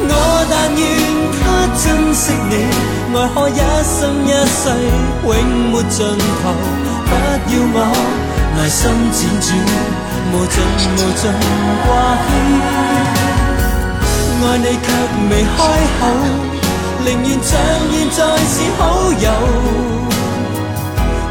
[0.09, 0.11] 我
[0.51, 0.83] 但愿
[1.39, 1.41] 他
[1.79, 2.53] 珍惜你，
[3.15, 3.51] 爱可一
[3.87, 3.95] 生
[4.27, 4.59] 一世
[5.23, 5.31] 永
[5.71, 5.97] 没尽
[6.43, 6.51] 头。
[7.07, 7.09] 不
[7.47, 7.77] 要我
[8.57, 8.81] 内心
[9.13, 9.47] 辗转，
[10.33, 10.55] 无尽
[10.97, 11.23] 无尽
[11.87, 11.89] 挂
[12.27, 12.29] 牵，
[14.43, 14.85] 爱你却
[15.29, 15.57] 未开
[16.01, 16.52] 口。
[17.05, 17.59] 宁愿像
[17.91, 18.81] 现在是好
[19.11, 19.27] 友，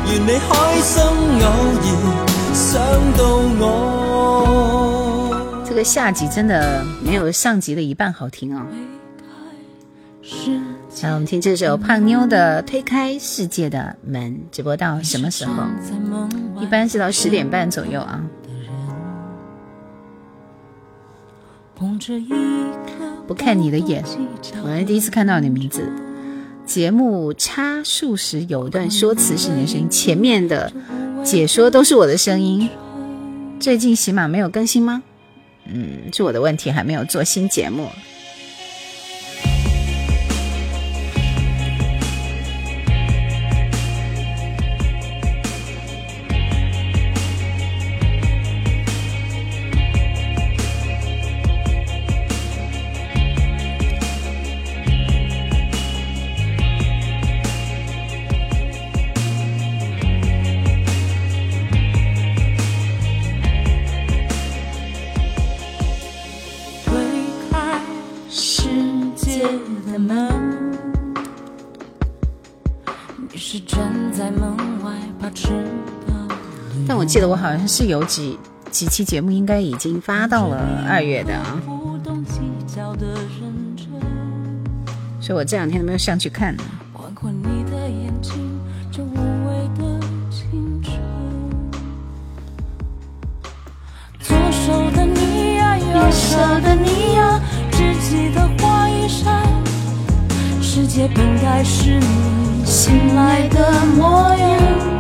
[0.07, 1.47] 愿你开心偶
[1.81, 1.85] 然
[2.55, 2.61] 想
[3.17, 3.21] 到
[3.59, 3.63] 我。
[5.65, 8.61] 这个下集真的没有上集的一半好听哦。
[11.03, 15.55] 来我们听这首胖妞的《推开世界的门》，直播到什么时候？
[16.61, 18.21] 一般是到十点半左右啊。
[23.27, 24.05] 不看你的眼，
[24.63, 25.83] 我还第一次看到你名字。
[26.65, 30.73] 节目插数时有一段说辞是你的声音，前面的
[31.25, 32.69] 解说都是我的声音。
[33.59, 35.03] 最近喜马没有更新吗？
[35.67, 37.89] 嗯，是我的问题，还没有做新节目。
[77.13, 78.39] 记得我好像是有几
[78.71, 81.61] 几期节目应该已经发到了二月的啊。
[85.21, 86.57] 所以我这两天都没有上去看。
[86.57, 86.63] 右
[96.11, 96.33] 手
[96.63, 96.75] 的
[97.15, 97.39] 呀，
[97.71, 99.07] 知己的花衣，
[100.63, 104.92] 世界本该是你醒来的模样。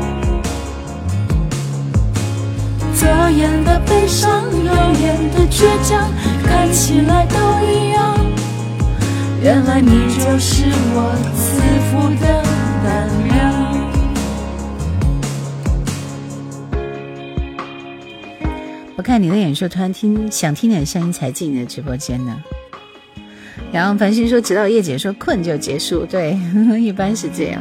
[3.03, 6.09] 昨夜的悲伤，耀眼的倔强，
[6.45, 7.37] 看起来都
[7.67, 8.17] 一样。
[9.43, 12.45] 原来你就是我赐福的
[12.85, 13.33] 胆量。
[18.95, 22.41] 我看你的演说，突然听想听点声音才进你的直播间呢。
[23.73, 26.39] 然后繁星说，直到叶姐说困就结束，对，
[26.79, 27.61] 一般是这样。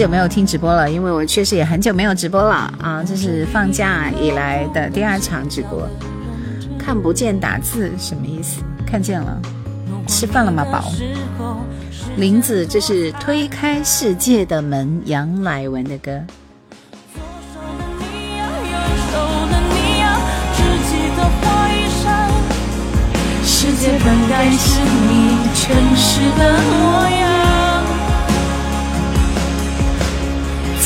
[0.00, 5.86] 久没有听直播了，因为我确实也很久没有直播了啊，这是放假以来的第二场直播。
[6.78, 8.62] 看不见打字什么意思？
[8.86, 9.38] 看见了，
[10.08, 10.90] 吃饭了吗，宝？
[12.16, 16.18] 林子，这是推开世界的门，杨乃文的歌。
[23.44, 27.39] 世界本该是你诚实的模样，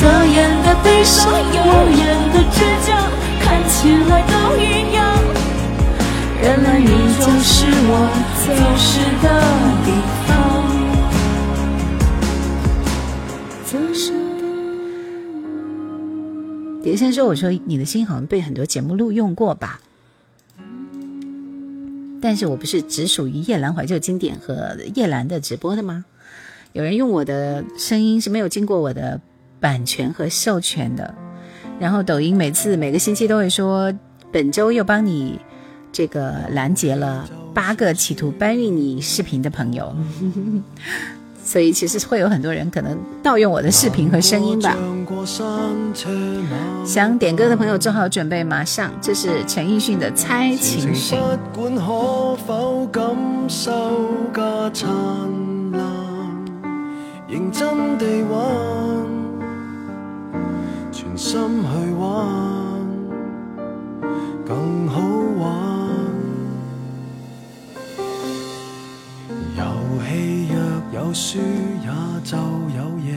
[0.04, 1.56] 侧颜的悲伤，右
[1.96, 2.92] 眼的倔强，
[3.40, 5.00] 看起来都一样。
[6.42, 6.84] 原来你
[7.18, 7.90] 就是我
[8.44, 9.26] 走失的
[9.82, 9.88] 地
[10.26, 10.28] 方。
[13.64, 14.12] 走失
[16.82, 19.80] 碟先说：“我说你的心好像被很多节目录用过吧？
[22.20, 26.04] 但是我不是只属于叶兰怀旧经典和叶兰的直播的吗？
[26.74, 29.18] 有人用我的声音是没有经过我的
[29.64, 31.14] 版权和授权的。
[31.80, 33.90] 然后抖音每次每个星期都会说，
[34.30, 35.40] 本周又帮你。”
[35.96, 39.94] 这个拦截了八个企图搬运你视频的朋友，
[41.40, 44.76] 所以其实会有很多人可能盗用我的视频和声音吧。
[46.84, 50.92] 想点歌的朋友做好准备，马上这是陈奕迅的《猜情
[61.16, 61.36] 绪》。
[64.46, 65.00] 更好
[65.38, 65.44] 玩。
[69.56, 69.62] 遊
[70.06, 70.56] 戲若
[70.92, 71.38] 有輸
[71.82, 71.88] 也
[72.22, 72.36] 就
[72.76, 73.08] 有贏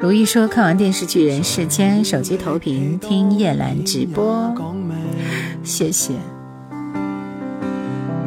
[0.00, 4.54] 如意说：“看完电视剧《人世间》，手机投屏听叶兰直播，
[5.64, 6.14] 谢谢。”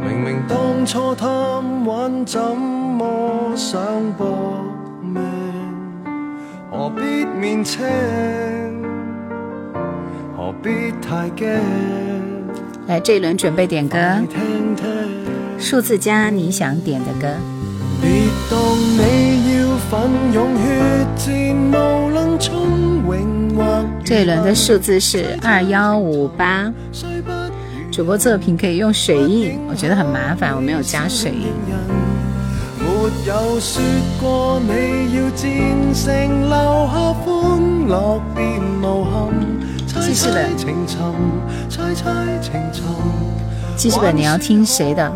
[0.04, 1.30] 明明当初贪
[1.86, 3.82] 玩，怎么想
[4.18, 4.61] 搏命？
[6.82, 7.86] 何必面青？
[10.36, 11.48] 何必太惊？
[12.88, 14.00] 来，这一轮准备点歌。
[15.60, 17.28] 数字加你想点的歌。
[24.04, 26.74] 这一轮的数字是二幺五八。
[27.92, 31.91] 主播作品可以用水印，我觉得很麻烦，我没有加水印。
[40.02, 40.50] 记事本，
[43.78, 45.12] 记事本，你要听谁的？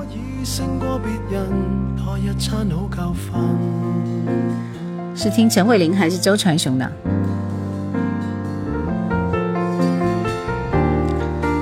[5.16, 6.92] 是听陈慧琳还是周传雄的？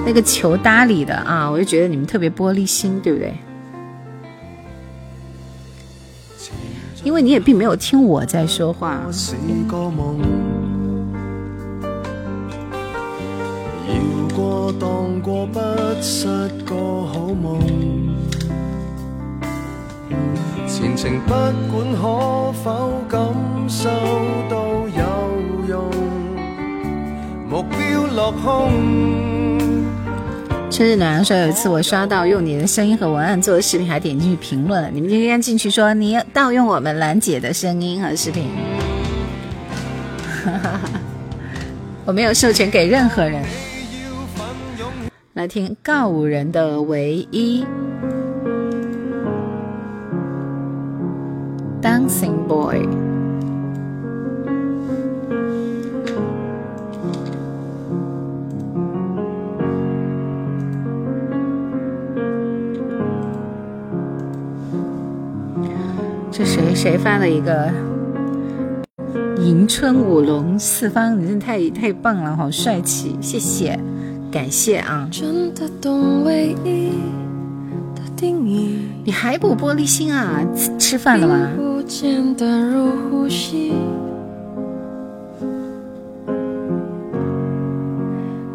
[0.06, 3.34] 那个求搭理的啊，我就觉得你们特别玻璃心，对不对？
[7.04, 9.00] 因为你也并没有听我在说话。
[20.66, 23.20] 前程不管可否感
[23.70, 23.90] 受
[24.50, 25.04] 到有
[25.70, 25.90] 用，
[27.50, 29.43] 目标落空。
[30.74, 34.90] 春日暖阳说，有一次我刷到用你的声音和文案做的视频，还点进去评论了。
[34.90, 38.50] 你们今天进去说你盗用我们兰姐的声音和视频，
[42.06, 43.44] 我没有授权给任何人。
[45.34, 47.64] 来听告五人的唯一。
[51.84, 52.88] Dancing Boy，
[66.36, 67.70] 这谁谁发了一个
[69.38, 71.16] 迎春舞龙四方？
[71.22, 73.16] 你真的太太棒了，好帅气！
[73.22, 73.80] 谢谢，
[74.32, 75.08] 感谢啊。
[75.12, 76.90] 真的懂唯一
[79.04, 80.44] 你还不玻璃心啊？
[80.80, 81.50] 吃饭了吗？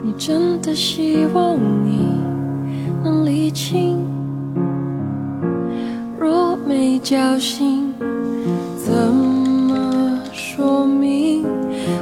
[0.03, 2.09] 你真的希望你
[3.05, 3.99] 能理清，
[6.99, 7.94] 若没交心，
[8.84, 11.44] 怎么说明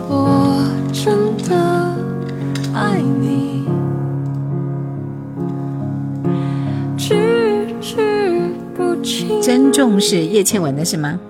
[0.08, 1.54] 我真的
[2.72, 3.66] 爱你？
[6.96, 7.14] 句
[7.78, 7.96] 句
[8.74, 8.96] 不。
[9.42, 11.20] 珍重是叶倩文的是吗？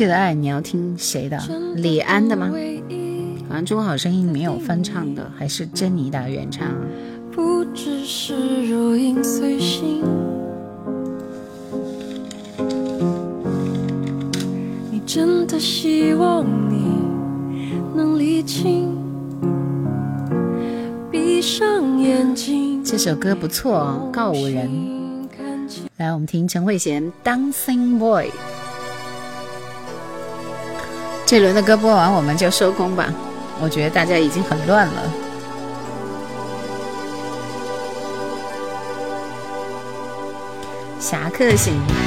[0.00, 1.38] 逝去的爱，你要听谁的？
[1.76, 2.50] 李安的吗？
[3.50, 6.66] 好像《中国好声音》没有翻唱的，还是珍妮的原唱。
[7.30, 10.02] 不只是如影随形。
[14.90, 16.82] 你真的希望你
[17.94, 18.96] 能理清？
[21.10, 22.82] 闭上眼睛。
[22.82, 24.66] 这首歌不错哦，《告五人》。
[25.98, 28.28] 来，我们听陈慧娴《Dancing Boy》。
[31.30, 33.06] 这轮的歌播完，我们就收工吧。
[33.60, 35.02] 我觉得大家已经很乱了。
[40.98, 41.99] 侠客行。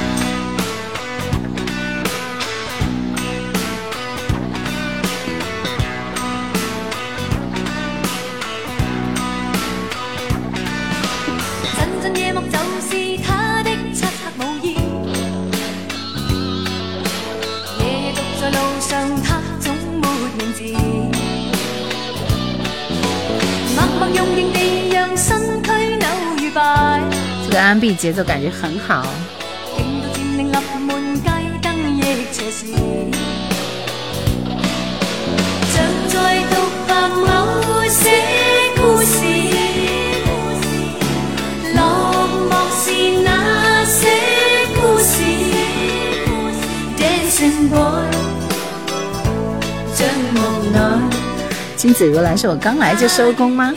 [25.16, 26.08] 身躯扭
[26.40, 27.00] 与摆。
[27.56, 29.06] 安 B 节奏感觉很好。
[51.76, 53.70] 金子如来是我刚来就收工吗？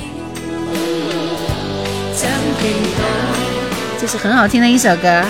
[4.09, 5.21] 这是很好听的一首歌，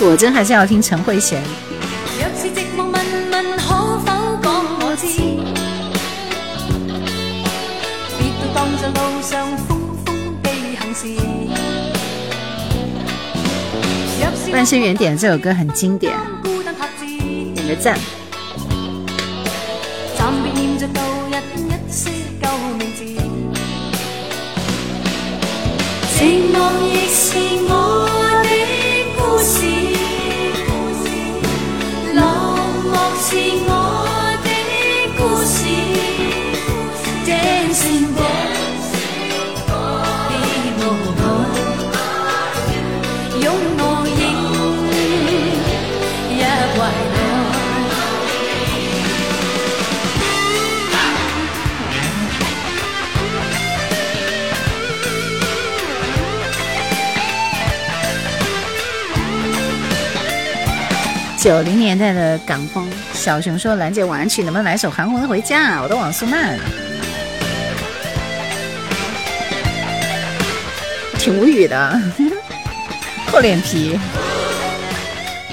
[0.00, 1.36] 果真还是要听陈慧娴。
[14.52, 16.12] 万生缘点这首歌很经典，
[17.54, 17.96] 点个赞。
[61.40, 65.78] 九零年代的港风，小熊说：“兰姐晚安曲能不能来首《韩红的回家》？
[65.82, 66.58] 我的网速慢，
[71.18, 71.98] 挺无语的，
[73.32, 73.98] 厚脸皮。”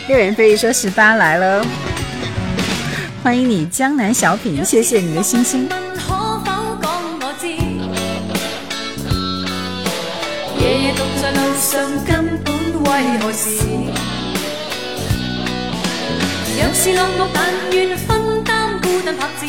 [0.09, 1.65] 六眼飞鱼说：“十八来了，
[3.23, 5.65] 欢迎你，江南小品，谢谢你的星星。”
[10.59, 13.61] 夜夜独在路上，根本为何事？
[16.60, 19.45] 有时落寞，但愿分担孤单拍子。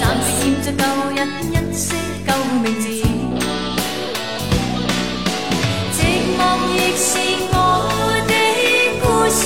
[0.00, 0.84] 暂时欠着旧
[1.14, 1.16] 日
[1.50, 1.94] 一些
[2.26, 2.28] 旧
[2.62, 2.84] 名字，
[5.94, 5.96] 寂
[6.36, 6.40] 寞
[6.74, 7.10] 亦是
[7.52, 7.54] 我
[8.26, 8.30] 的
[9.00, 9.40] 故事。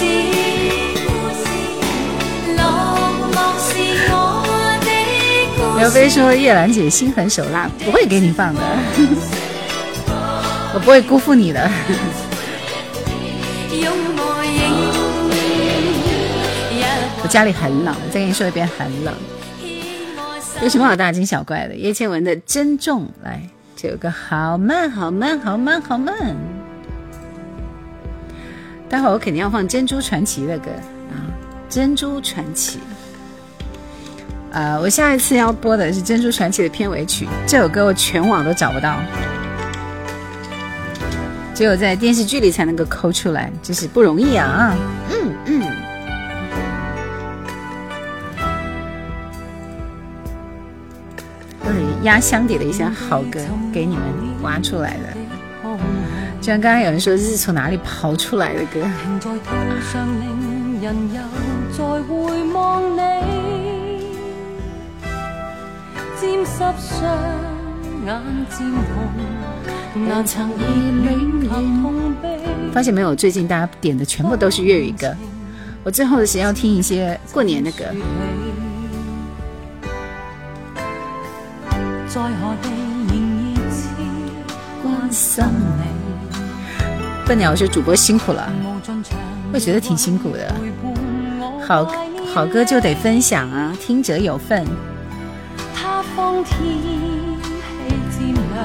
[5.78, 8.60] 刘飞说：“叶兰姐心狠手辣，不会给你放的，
[10.74, 11.70] 我不会辜负你的。”
[17.26, 19.14] 家里很冷，再跟你说一遍很冷。
[20.62, 21.74] 有什么好大惊小怪的？
[21.74, 23.42] 叶倩文的《珍重》来，
[23.76, 26.34] 这首歌好慢，好慢，好慢，好慢。
[28.88, 30.70] 待会儿我肯定要放《珍珠传奇》的歌
[31.10, 31.28] 啊，
[31.74, 32.78] 《珍珠传奇》。
[34.52, 38.98] 呃，我下一次要播的是《珍珠传奇》的片尾曲，这首歌我全网都找不到，
[41.54, 44.74] 只有在电视剧里才能够抠出来，就是不容易啊。
[45.10, 45.75] 嗯嗯。
[52.02, 53.40] 压箱底的一些好歌，
[53.72, 54.04] 给你们
[54.42, 55.16] 挖出来的。
[56.40, 58.80] 就像刚刚有人说，这是从哪里刨出来的歌？
[72.72, 73.14] 发现没有？
[73.16, 75.12] 最近大家点的全部都是粤语歌。
[75.82, 77.84] 我最后的时间要听一些过年的歌。
[82.16, 82.70] 在何地
[83.08, 83.90] 仍然似
[84.82, 85.84] 关心你。
[87.26, 88.50] 笨鸟说主播辛苦了，
[89.52, 90.50] 我觉得挺辛苦的。
[91.62, 91.86] 好
[92.32, 94.64] 好歌就得分享啊，听者有份。
[95.74, 96.56] 他方天
[98.10, 98.64] 气渐凉，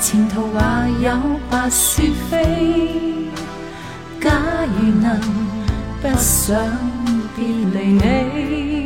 [0.00, 1.10] 前途还有
[1.50, 3.26] 白雪飞。
[4.20, 4.30] 假
[4.78, 5.20] 如能
[6.00, 6.56] 不想
[7.34, 8.83] 别离你。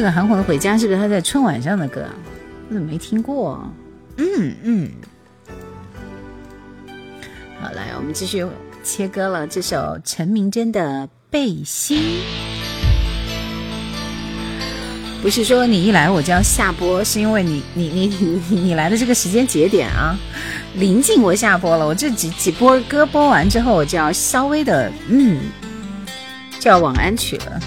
[0.00, 2.06] 这个《韩红的回家》是不是他在春晚上的歌？
[2.70, 3.70] 我怎么没听过？
[4.16, 4.90] 嗯嗯。
[7.60, 8.46] 好，来，我们继续
[8.82, 9.46] 切歌了。
[9.46, 11.98] 这首陈明真的《背心》，
[15.20, 20.16] 不是说你一来我就要下播，是因为你你你你你来的这个时间节点啊，
[20.76, 21.86] 临近我下播了。
[21.86, 25.42] 我这几几波歌播完之后，我就要稍微的嗯，
[26.58, 27.60] 就要晚安曲了。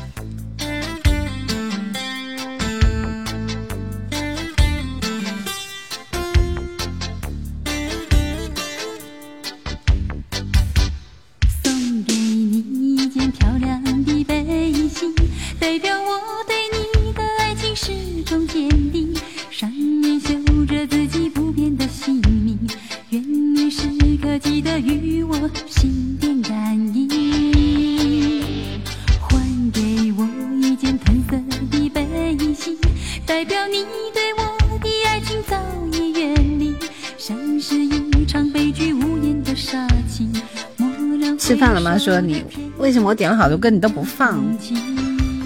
[42.03, 42.43] 说你
[42.77, 44.37] 为什么我点了好多歌你都不放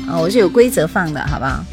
[0.07, 0.17] 啊？
[0.17, 1.63] 我是有规则放的，好不好？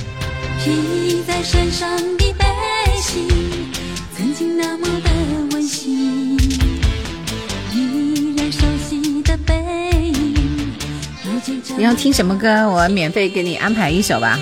[11.78, 12.68] 你要听什么歌？
[12.68, 14.38] 我免费给你安排一首吧。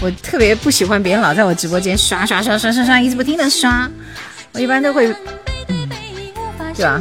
[0.00, 3.86] 我特别不喜欢别人老在我直播间刷刷刷刷刷刷，一直不停的刷。
[4.52, 5.14] 我一般都会，
[5.68, 5.88] 嗯，
[6.74, 7.00] 对吧？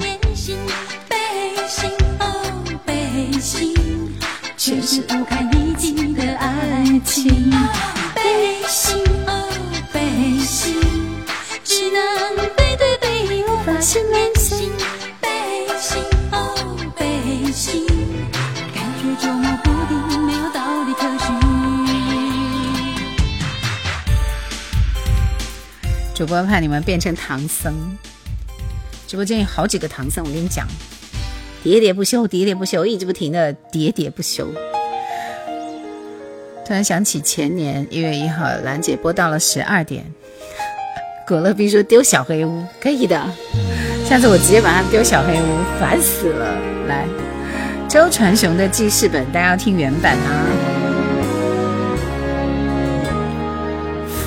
[26.35, 27.73] 播怕你们变成唐僧，
[29.07, 30.67] 直播间有好几个唐僧，我跟你讲，
[31.63, 34.45] 喋喋不休，喋喋不休，一直不停的喋喋不休。
[36.65, 40.03] 突然想起前年一月一号，兰姐播到了十二点。
[41.25, 43.15] 果乐冰说丢小黑屋可以的，
[44.05, 46.57] 下次我直接把它丢小黑屋，烦死了。
[46.89, 47.05] 来，
[47.87, 50.74] 周传雄的记事本，大家要听原版啊！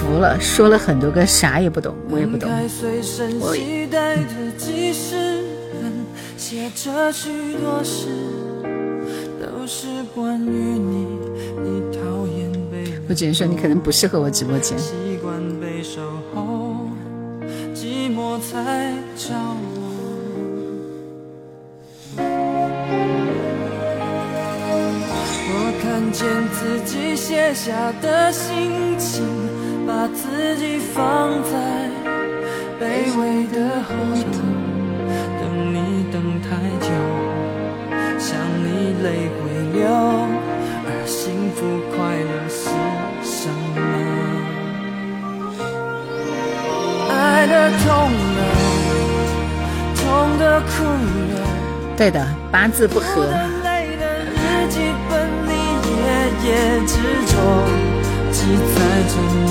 [0.09, 2.49] 服了，说了很多个啥也不懂，我也不懂。
[3.41, 3.55] 我。
[13.09, 14.77] 我只能说你可能不适合我直播间。
[25.51, 29.25] 我看见自己写下的心情，
[29.89, 31.57] 把自己放在
[32.79, 33.57] 卑微的
[33.89, 33.89] 后
[34.21, 34.29] 头，
[35.41, 35.43] 等
[35.73, 36.49] 你等太
[36.79, 36.89] 久，
[38.19, 38.67] 想你
[39.03, 39.41] 泪会
[39.73, 39.89] 流，
[40.85, 42.69] 而幸福快乐是
[43.25, 43.81] 什么？
[47.11, 47.89] 爱的痛
[48.37, 48.41] 了，
[49.97, 50.05] 痛
[50.39, 50.85] 的哭
[51.33, 51.37] 了。
[51.97, 53.27] 对的，八字不合。
[56.45, 56.55] 夜
[56.87, 56.93] 执
[57.27, 57.33] 着
[58.31, 58.77] 记载
[59.09, 59.51] 着你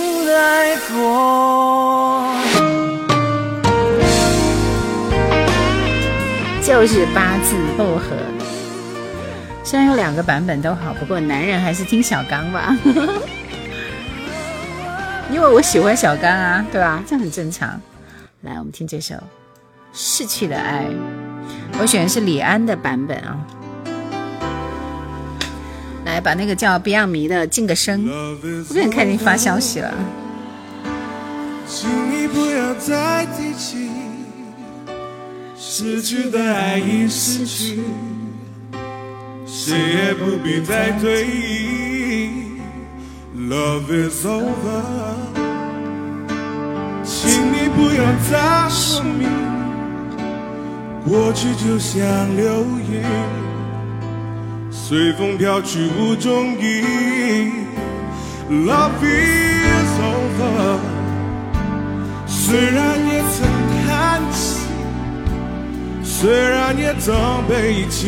[0.33, 2.35] 爱过。
[6.63, 8.15] 就是八字不合，
[9.63, 12.77] 虽然有两个版本都好，不过男人还是听小刚吧，
[15.29, 17.03] 因为我喜欢小刚啊，对吧？
[17.05, 17.81] 这很正常。
[18.41, 19.15] 来，我们听这首
[19.91, 20.85] 《逝去的爱》，
[21.79, 23.37] 我选的是李安的版本啊。
[26.21, 29.93] 把那个叫 Beyond 迷的静个声，我给你看你发消息了。
[31.67, 33.89] 请你不要再提起
[35.57, 37.79] 失去的爱已失去，
[39.45, 42.29] 谁也不必再追忆。
[43.37, 44.83] Love is over，
[47.03, 49.29] 请你不要再说明，
[51.05, 51.99] 过去就像
[52.35, 53.50] 流云。
[54.73, 57.67] 随风飘去无踪影
[58.49, 60.79] ，Love is over。
[62.25, 63.47] 虽然也曾
[63.85, 64.61] 叹息，
[66.03, 67.13] 虽然也曾
[67.49, 68.07] 悲泣，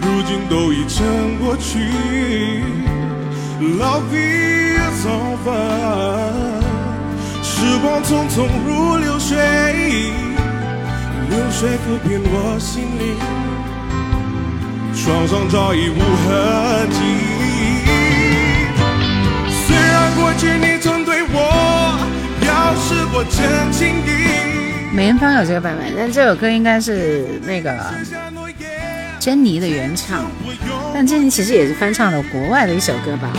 [0.00, 1.78] 如今都已成过去。
[3.60, 5.52] Love is over。
[7.42, 9.36] 时光匆匆如流水，
[11.28, 13.49] 流水抚平我心灵。
[15.02, 16.98] 床上早已无痕迹。
[19.66, 21.98] 虽然过去你曾对我
[22.38, 24.94] 表示过真情意。
[24.94, 27.74] 梅艳芳有这个版本，但这首歌应该是那个
[29.18, 30.30] 珍妮的原唱。
[30.92, 33.32] 但珍妮其实也是翻唱的国外的一首歌吧。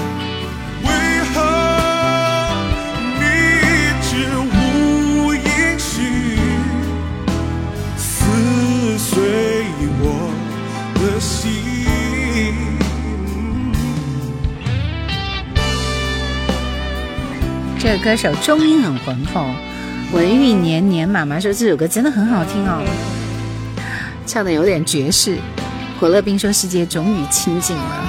[17.83, 19.43] 这个歌手中音很浑厚，
[20.13, 22.83] 文玉年年妈妈说这首歌真的很好听哦，
[24.27, 25.39] 唱的有点爵士。
[25.99, 28.05] 火乐冰说世界终于清静了。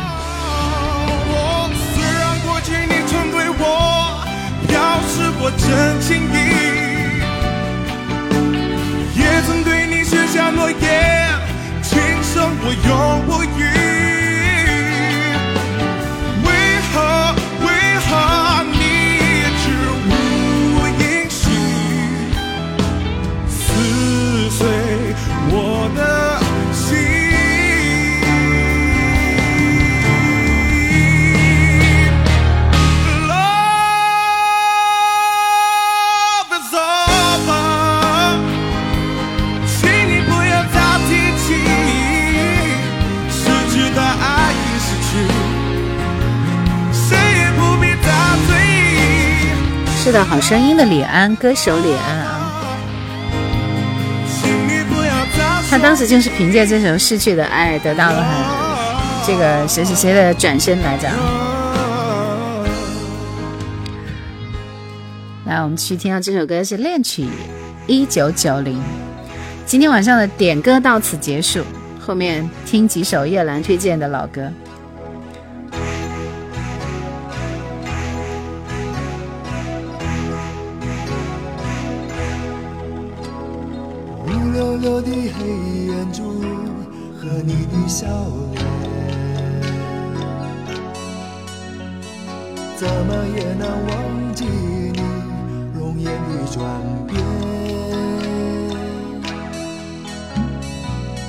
[1.95, 4.23] 虽然过去你曾对我
[4.69, 6.37] 表示过真情意，
[9.19, 11.31] 也曾对你许下诺言，
[11.81, 13.82] 今生我永不渝。
[50.43, 52.53] 声音的李安，歌手李安啊，
[55.71, 58.33] 他当时就是凭借这首《逝去的爱》得到了很
[59.25, 61.09] 这个谁谁谁的转身来着。
[65.47, 67.29] 来，我们去听到这首歌是《恋曲
[67.87, 68.75] 一九九零》。
[69.65, 71.63] 今天晚上的点歌到此结束，
[72.01, 74.53] 后面听几首叶兰推荐的老歌。
[85.39, 85.47] 黑
[85.87, 86.23] 眼珠
[87.19, 88.07] 和你的笑
[88.53, 88.63] 脸，
[92.77, 95.01] 怎么也难忘记你
[95.79, 96.61] 容颜的转
[97.07, 97.13] 变。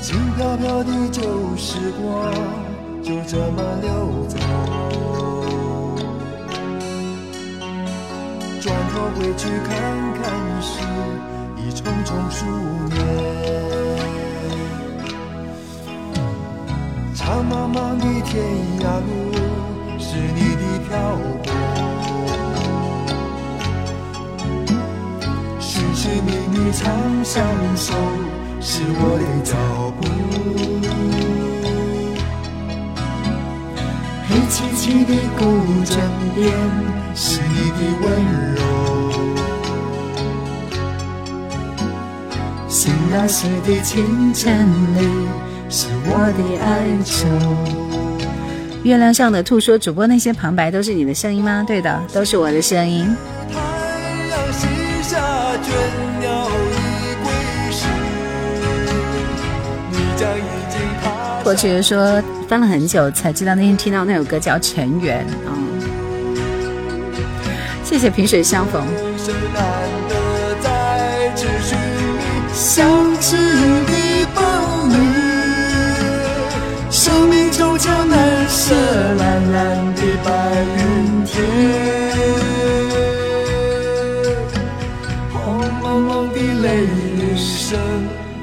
[0.02, 1.22] 轻飘飘的旧
[1.56, 2.04] 时光
[3.02, 4.38] 就这么溜走，
[8.60, 9.72] 转头回去看
[10.22, 10.22] 看
[10.62, 10.72] 时，
[11.58, 12.46] 已匆匆数
[12.94, 13.33] 年。
[17.50, 18.32] 茫茫的天
[18.80, 19.10] 涯路，
[20.00, 20.92] 是你的漂
[21.44, 21.46] 泊；
[25.60, 26.82] 寻寻觅觅长
[27.24, 27.44] 相
[27.76, 27.94] 守，
[28.62, 29.54] 是我的脚
[30.00, 30.02] 步。
[34.28, 35.42] 黑漆漆的古
[35.84, 35.92] 镇
[36.34, 36.42] 边，
[37.14, 38.04] 是你的温
[38.56, 38.58] 柔。
[42.70, 45.00] 醒来时的清晨里。
[45.76, 47.26] 是我的哀愁。
[48.84, 53.08] 月亮上的兔说：“主播那些旁白都是你的声音吗？”对的，都是我的声音。
[61.44, 65.58] 过去说翻了很久才知道，那天听到那首歌叫《尘缘》啊。
[67.84, 68.86] 谢谢萍水相逢。
[72.54, 72.88] 相
[73.20, 73.36] 知
[77.74, 78.76] 就像蓝色
[79.16, 80.32] 蓝蓝的白
[80.78, 81.44] 云天，
[85.34, 86.86] 黄茫茫的泪
[87.36, 87.80] 声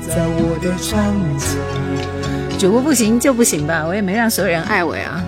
[0.02, 2.59] 在我的窗前。
[2.59, 5.24] 主播不行就不行吧，我也没让所有人爱我呀。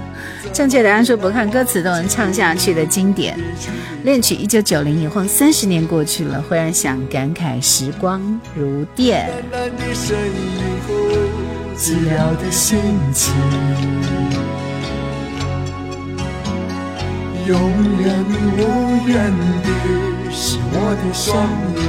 [0.52, 3.38] 正确答案说不看歌词都能唱下去的经典，
[4.02, 8.20] 恋曲一九九零以后三十年过去了，忽然想感慨时光
[8.56, 9.30] 如电。
[11.76, 12.78] 寂寥的心
[13.12, 13.34] 情，
[17.46, 17.58] 永
[17.98, 18.24] 远
[18.56, 19.32] 无缘
[19.62, 19.68] 的
[20.30, 21.36] 是我的双
[21.74, 21.82] 眼。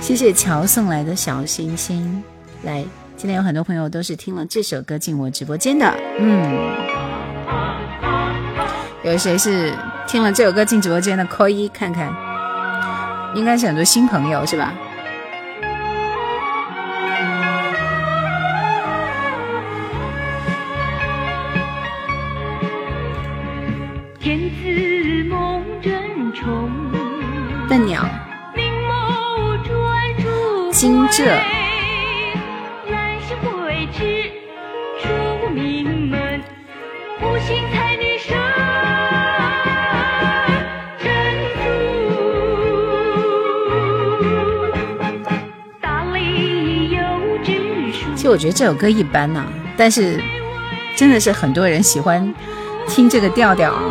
[0.00, 2.22] 谢谢乔送来的小星星。
[2.62, 2.84] 来，
[3.16, 5.92] 今天有很多朋友都是听了这首歌进我直播间的。
[6.18, 6.72] 嗯，
[9.02, 9.72] 有谁是
[10.06, 11.24] 听了这首歌进直播间的？
[11.26, 12.27] 扣一看看。
[13.34, 14.72] 应该是很多新朋友，是吧？
[27.68, 28.02] 笨鸟，
[30.72, 31.67] 金浙。
[48.30, 49.46] 我觉得这首歌一般呐，
[49.76, 50.22] 但是
[50.94, 52.34] 真的是很多人喜欢
[52.86, 53.82] 听这个调调啊。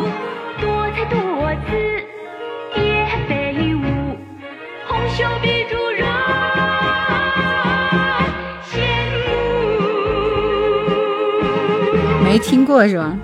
[12.24, 13.18] 没听过是吗？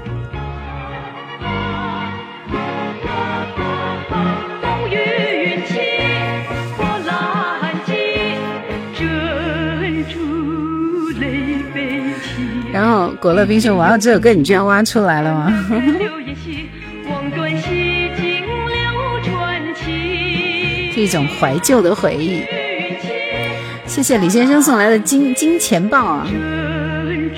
[13.24, 15.50] 果乐冰说：“哇，这首歌你居然挖出来了吗？”
[20.94, 22.42] 是一种怀旧的回忆。
[23.86, 26.28] 谢谢李先生送来的金金钱豹啊，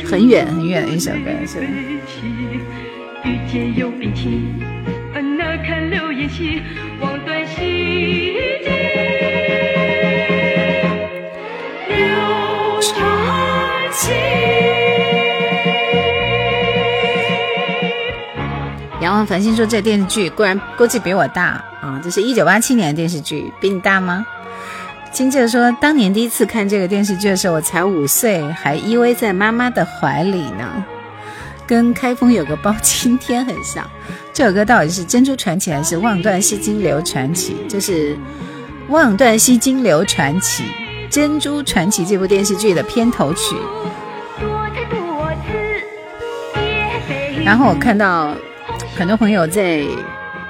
[0.09, 1.29] 很远很远的一首歌
[19.35, 24.25] 繁星说：“这电视剧固然估计比我大啊，这是一九八七年的电视剧，比你大吗？”
[25.11, 30.85] 金姐说：“当年第一次看这个电视剧的时候，我才五岁，还依偎在妈妈的怀里呢，
[31.67, 33.85] 跟开封有个包青天很像。
[34.31, 37.57] 这首歌到底是《珍珠传奇》还是《望断西金流传奇》？
[37.69, 38.15] 这是
[38.87, 40.63] 《望断西金流传奇》
[41.13, 43.57] 《珍珠传奇》这部电视剧的片头曲。
[47.43, 48.33] 然后我看到。”
[48.97, 49.85] 很多朋友在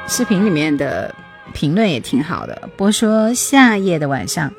[0.07, 1.13] 视频里面的
[1.51, 2.69] 评论也挺好的。
[2.77, 4.53] 波说夏夜的晚上，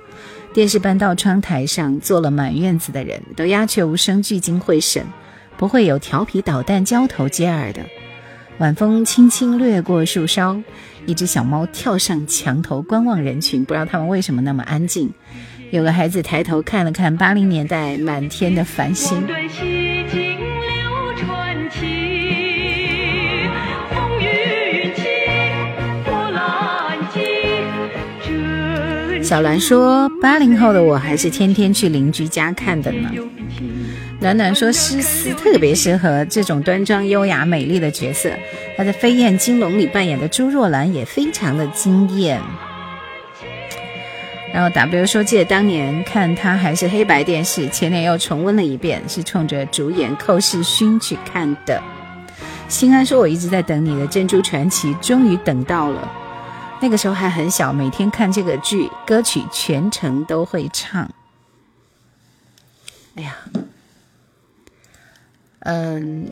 [0.52, 5.06] 电视搬到窗台上，坐了满院子的人都鸦雀无声，聚精会神，
[5.56, 7.80] 不会有调皮捣蛋、交头接耳的。
[8.58, 10.60] 晚风轻轻掠过树梢，
[11.06, 15.12] 一只小猫跳上墙头观望人群，不知道他们为什么那么安静。
[15.70, 19.24] 有个孩子抬头看了看八零年代满天的繁星。
[29.26, 33.10] 小兰说：“八零后的我还是天天去邻居家看的呢。”
[34.22, 38.30] 暖暖说：“诗思特别适合这种端庄优雅、美丽的角色。
[38.76, 42.40] 她在《飞燕金龙》里扮演的朱若兰也非常的惊艳。”
[44.54, 51.82] 然后 W 说：“记得当年看她还是黑白电视，前年又重温了一遍，是冲着主演寇世勋去看的。”
[52.68, 56.08] 心安说：“我一直在等你的《珍珠传奇》，终于等到了。”
[56.80, 61.10] 那个时候还很小，每天看这个剧，歌曲全程都会唱。
[63.16, 63.36] 哎呀，
[65.60, 66.30] 嗯，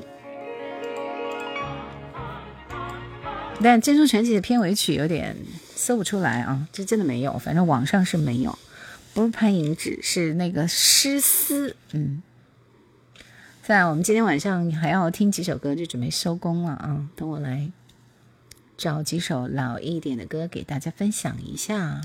[3.63, 5.35] 但《珍珠传奇》的片尾曲有点
[5.75, 8.59] 搜不出来啊，这真的没有，反正网上是没有。
[9.15, 11.77] 不是潘迎紫，是那个诗思。
[11.93, 12.23] 嗯，
[13.63, 17.71] 在我们今天晚上还要听几首歌，就准备收工了啊，等我来。
[18.77, 22.01] 找几首老一点的歌给大家分享一下。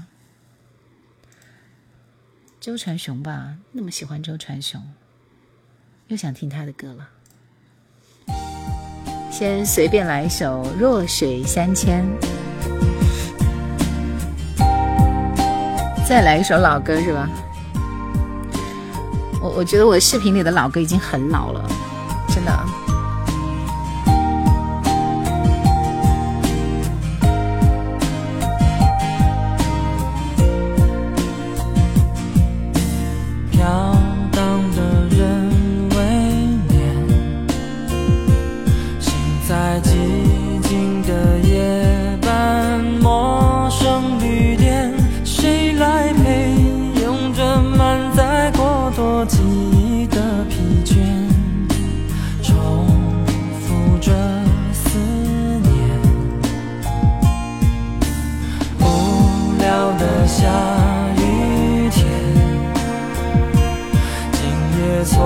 [2.60, 4.82] 周传雄吧，那么喜欢周传雄，
[6.08, 7.10] 又想听他的歌了。
[9.32, 12.06] 先随便来一首《弱水三千》，
[16.08, 17.30] 再来一首老歌是吧？
[19.41, 21.66] 我我觉得我视频里的老歌已经很老了，
[22.28, 22.78] 真的。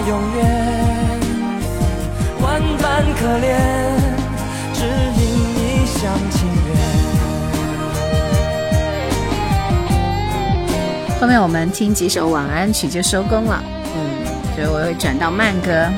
[0.00, 0.44] 永远？
[2.40, 3.44] 万般可怜，
[4.72, 4.80] 只
[5.16, 5.20] 因
[5.56, 6.76] 一厢情愿。
[11.18, 13.62] 后面我们听几首晚安曲就收工了，
[13.94, 15.90] 嗯，所以我会转到慢歌。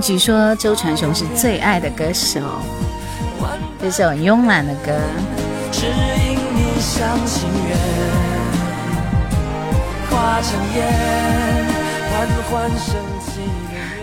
[0.00, 2.40] 胖菊说：“周传雄是最爱的歌手，
[3.78, 4.92] 这首慵懒的歌。”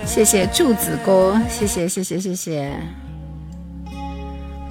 [0.06, 2.72] 谢谢柱子哥，谢谢谢谢谢谢。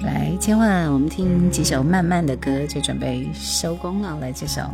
[0.03, 4.17] 来，千万我们听几首慢慢的歌，就准备收工了。
[4.21, 4.61] 来，这首《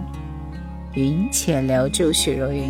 [0.93, 2.65] 云且留住许若云》。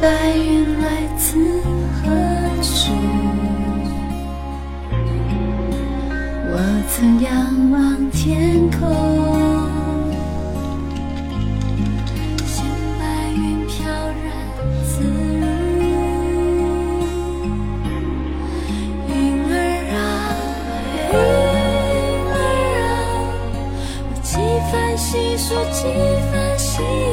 [0.00, 0.86] 白云来
[1.16, 1.38] 自
[1.94, 2.04] 何
[2.62, 2.92] 处？
[6.48, 6.54] 我
[6.90, 7.32] 曾仰
[7.70, 8.78] 望天空，
[12.46, 12.64] 像
[12.98, 13.02] 白
[13.34, 14.26] 云飘然
[14.84, 15.44] 自如。
[19.08, 19.14] 云
[19.50, 19.54] 儿
[19.94, 19.96] 啊，
[21.12, 21.14] 云
[22.32, 22.34] 儿
[22.82, 22.84] 啊，
[24.08, 24.28] 我几
[24.70, 25.84] 番细数，几
[26.30, 27.05] 番心。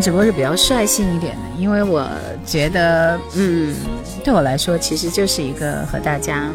[0.00, 2.08] 只不过是比较率性一点的，因为我
[2.44, 3.74] 觉得，嗯，
[4.24, 6.50] 对我来说，其实就是一个和大家、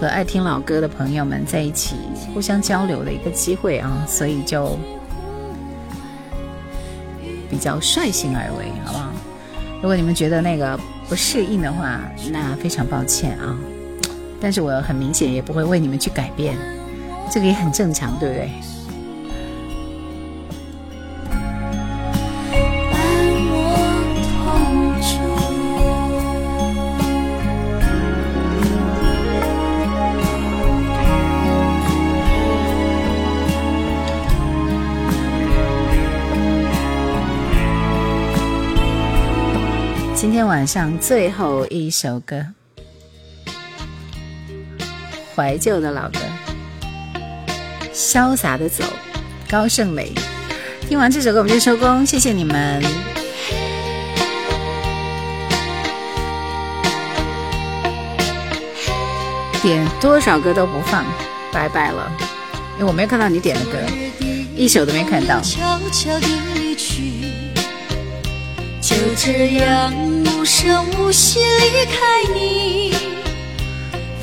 [0.00, 1.96] 和爱听老歌的朋友们在一起
[2.32, 4.78] 互相交流的一个机会啊，所以就
[7.50, 9.08] 比较率性而为，好不好？
[9.82, 10.78] 如果你们觉得那个
[11.08, 12.00] 不适应的话，
[12.30, 13.56] 那非常抱歉啊。
[14.40, 16.56] 但是我很明显也不会为你们去改变，
[17.30, 18.50] 这个也很正常，对不对？
[40.52, 42.44] 晚上最后一首歌，
[45.34, 46.18] 怀旧的老歌，
[47.94, 48.84] 潇洒的走，
[49.48, 50.12] 高胜美。
[50.86, 52.82] 听完这首歌我们就收工，谢谢你们。
[59.62, 61.02] 点多少歌都不放，
[61.50, 62.12] 拜拜了。
[62.74, 63.78] 因为我没有看到你点的歌，
[64.54, 65.40] 一首都没看到。
[68.82, 69.90] 就这样
[70.42, 72.92] 无声无息离开你，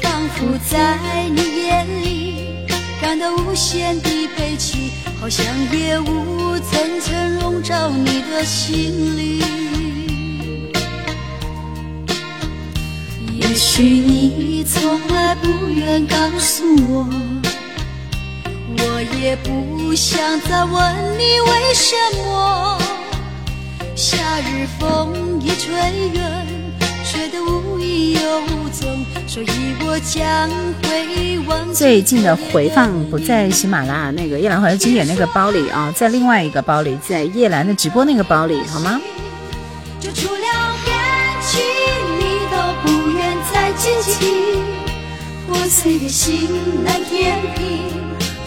[0.02, 0.98] 仿佛在
[1.30, 2.66] 你眼里
[3.02, 4.92] 感到无限的悲戚，
[5.22, 9.42] 好像夜雾层层笼罩你的心里。
[13.40, 17.08] 也许你从来不愿告诉我，
[18.78, 22.78] 我也不想再问你为什么。
[24.00, 25.74] 夏日风已吹
[26.14, 26.48] 远，
[27.04, 28.20] 吹得无影有
[28.72, 30.50] 踪，所以我将
[30.84, 39.02] 会忘最近的回放不在喜马拉雅那个夜兰怀旧经典那个包里啊，在另外一个包里，在叶兰的直播那个包里，好吗？
[40.00, 40.42] 就除了
[40.86, 40.96] 感
[41.42, 41.62] 情，
[42.18, 44.34] 你都不愿再记起，
[45.46, 46.48] 破碎的心
[46.86, 47.82] 难填平，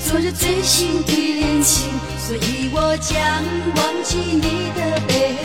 [0.03, 1.91] 昨日最新的恋情。
[2.33, 3.21] 所以我将
[3.77, 5.37] 忘记你的背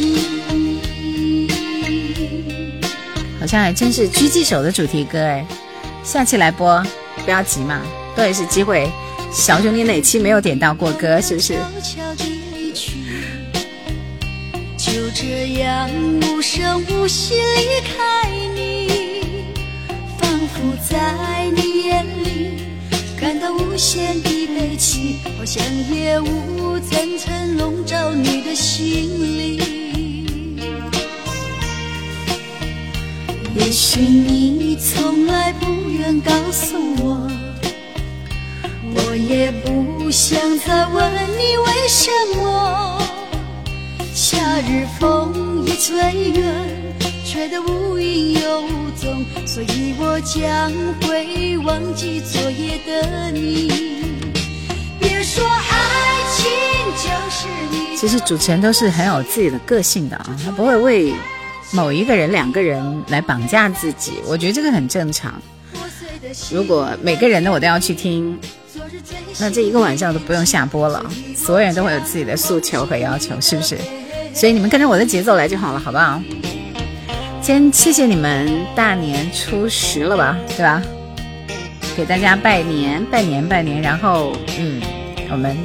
[0.00, 1.48] 影。
[3.38, 5.46] 好像还真是狙击手的主题歌哎，
[6.02, 6.84] 下期来播，
[7.24, 7.80] 不要急嘛，
[8.16, 8.90] 多也是机会。
[9.30, 11.54] 小兄弟哪期没有点到过歌，是不是？
[14.76, 15.88] 就这样
[16.22, 19.44] 无声无息离开你，
[20.18, 22.71] 仿佛在你眼里
[23.22, 24.42] 感到无限的。
[24.54, 28.78] 悲戚，好像夜雾层层笼罩你的心
[29.38, 29.60] 里。
[33.54, 37.28] 也许你从来不愿告诉我，
[38.94, 42.98] 我也不想再问你为什么。
[44.14, 45.96] 夏日风已吹
[46.40, 46.91] 远，
[47.32, 48.62] 吹得无影有
[48.94, 53.72] 踪，所以我将会忘记昨夜的你。
[55.00, 56.44] 别说爱情
[56.94, 57.96] 就是你。
[57.96, 61.14] 其实主持人都是很有自己的个性的啊，他不会为
[61.70, 64.20] 某一个人、两个人来绑架自己。
[64.26, 65.40] 我觉得这个很正常。
[66.50, 68.38] 如果每个人的我都要去听，
[69.40, 71.02] 那这一个晚上都不用下播了。
[71.34, 73.78] 所有人都会有自己的诉求和要求，是不是？
[74.34, 76.20] 所以你们跟着我的节奏来就好了，好不好？
[77.42, 80.80] 先谢谢你们大年初十了吧，对吧？
[81.96, 83.82] 给大家拜年，拜年，拜年。
[83.82, 84.80] 然后，嗯，
[85.28, 85.56] 我们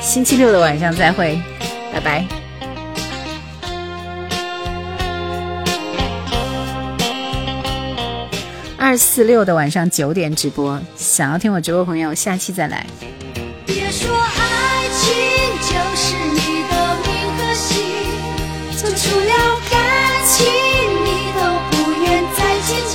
[0.00, 1.42] 星期六的晚上再会，
[1.92, 2.24] 拜拜。
[8.78, 12.86] 二四六的晚上九点直播，想要听我直播朋友，下期再来。
[13.66, 15.12] 别说爱情
[15.60, 17.76] 就是你的名和姓，
[18.76, 19.60] 就除了
[20.34, 20.42] 感情，
[21.04, 21.38] 你都
[21.70, 22.04] 不愿
[22.34, 22.94] 再接近。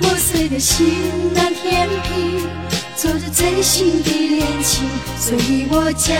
[0.00, 0.94] 破碎的心
[1.34, 2.46] 难填平，
[2.94, 6.16] 做着真心的恋情，所以我将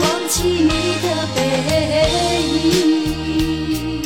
[0.00, 0.68] 忘记你
[1.02, 1.38] 的背
[2.64, 4.02] 影。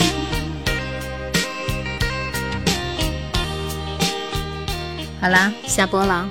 [5.20, 6.28] 好啦，下播了，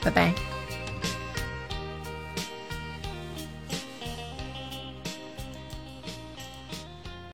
[0.00, 0.32] 拜拜。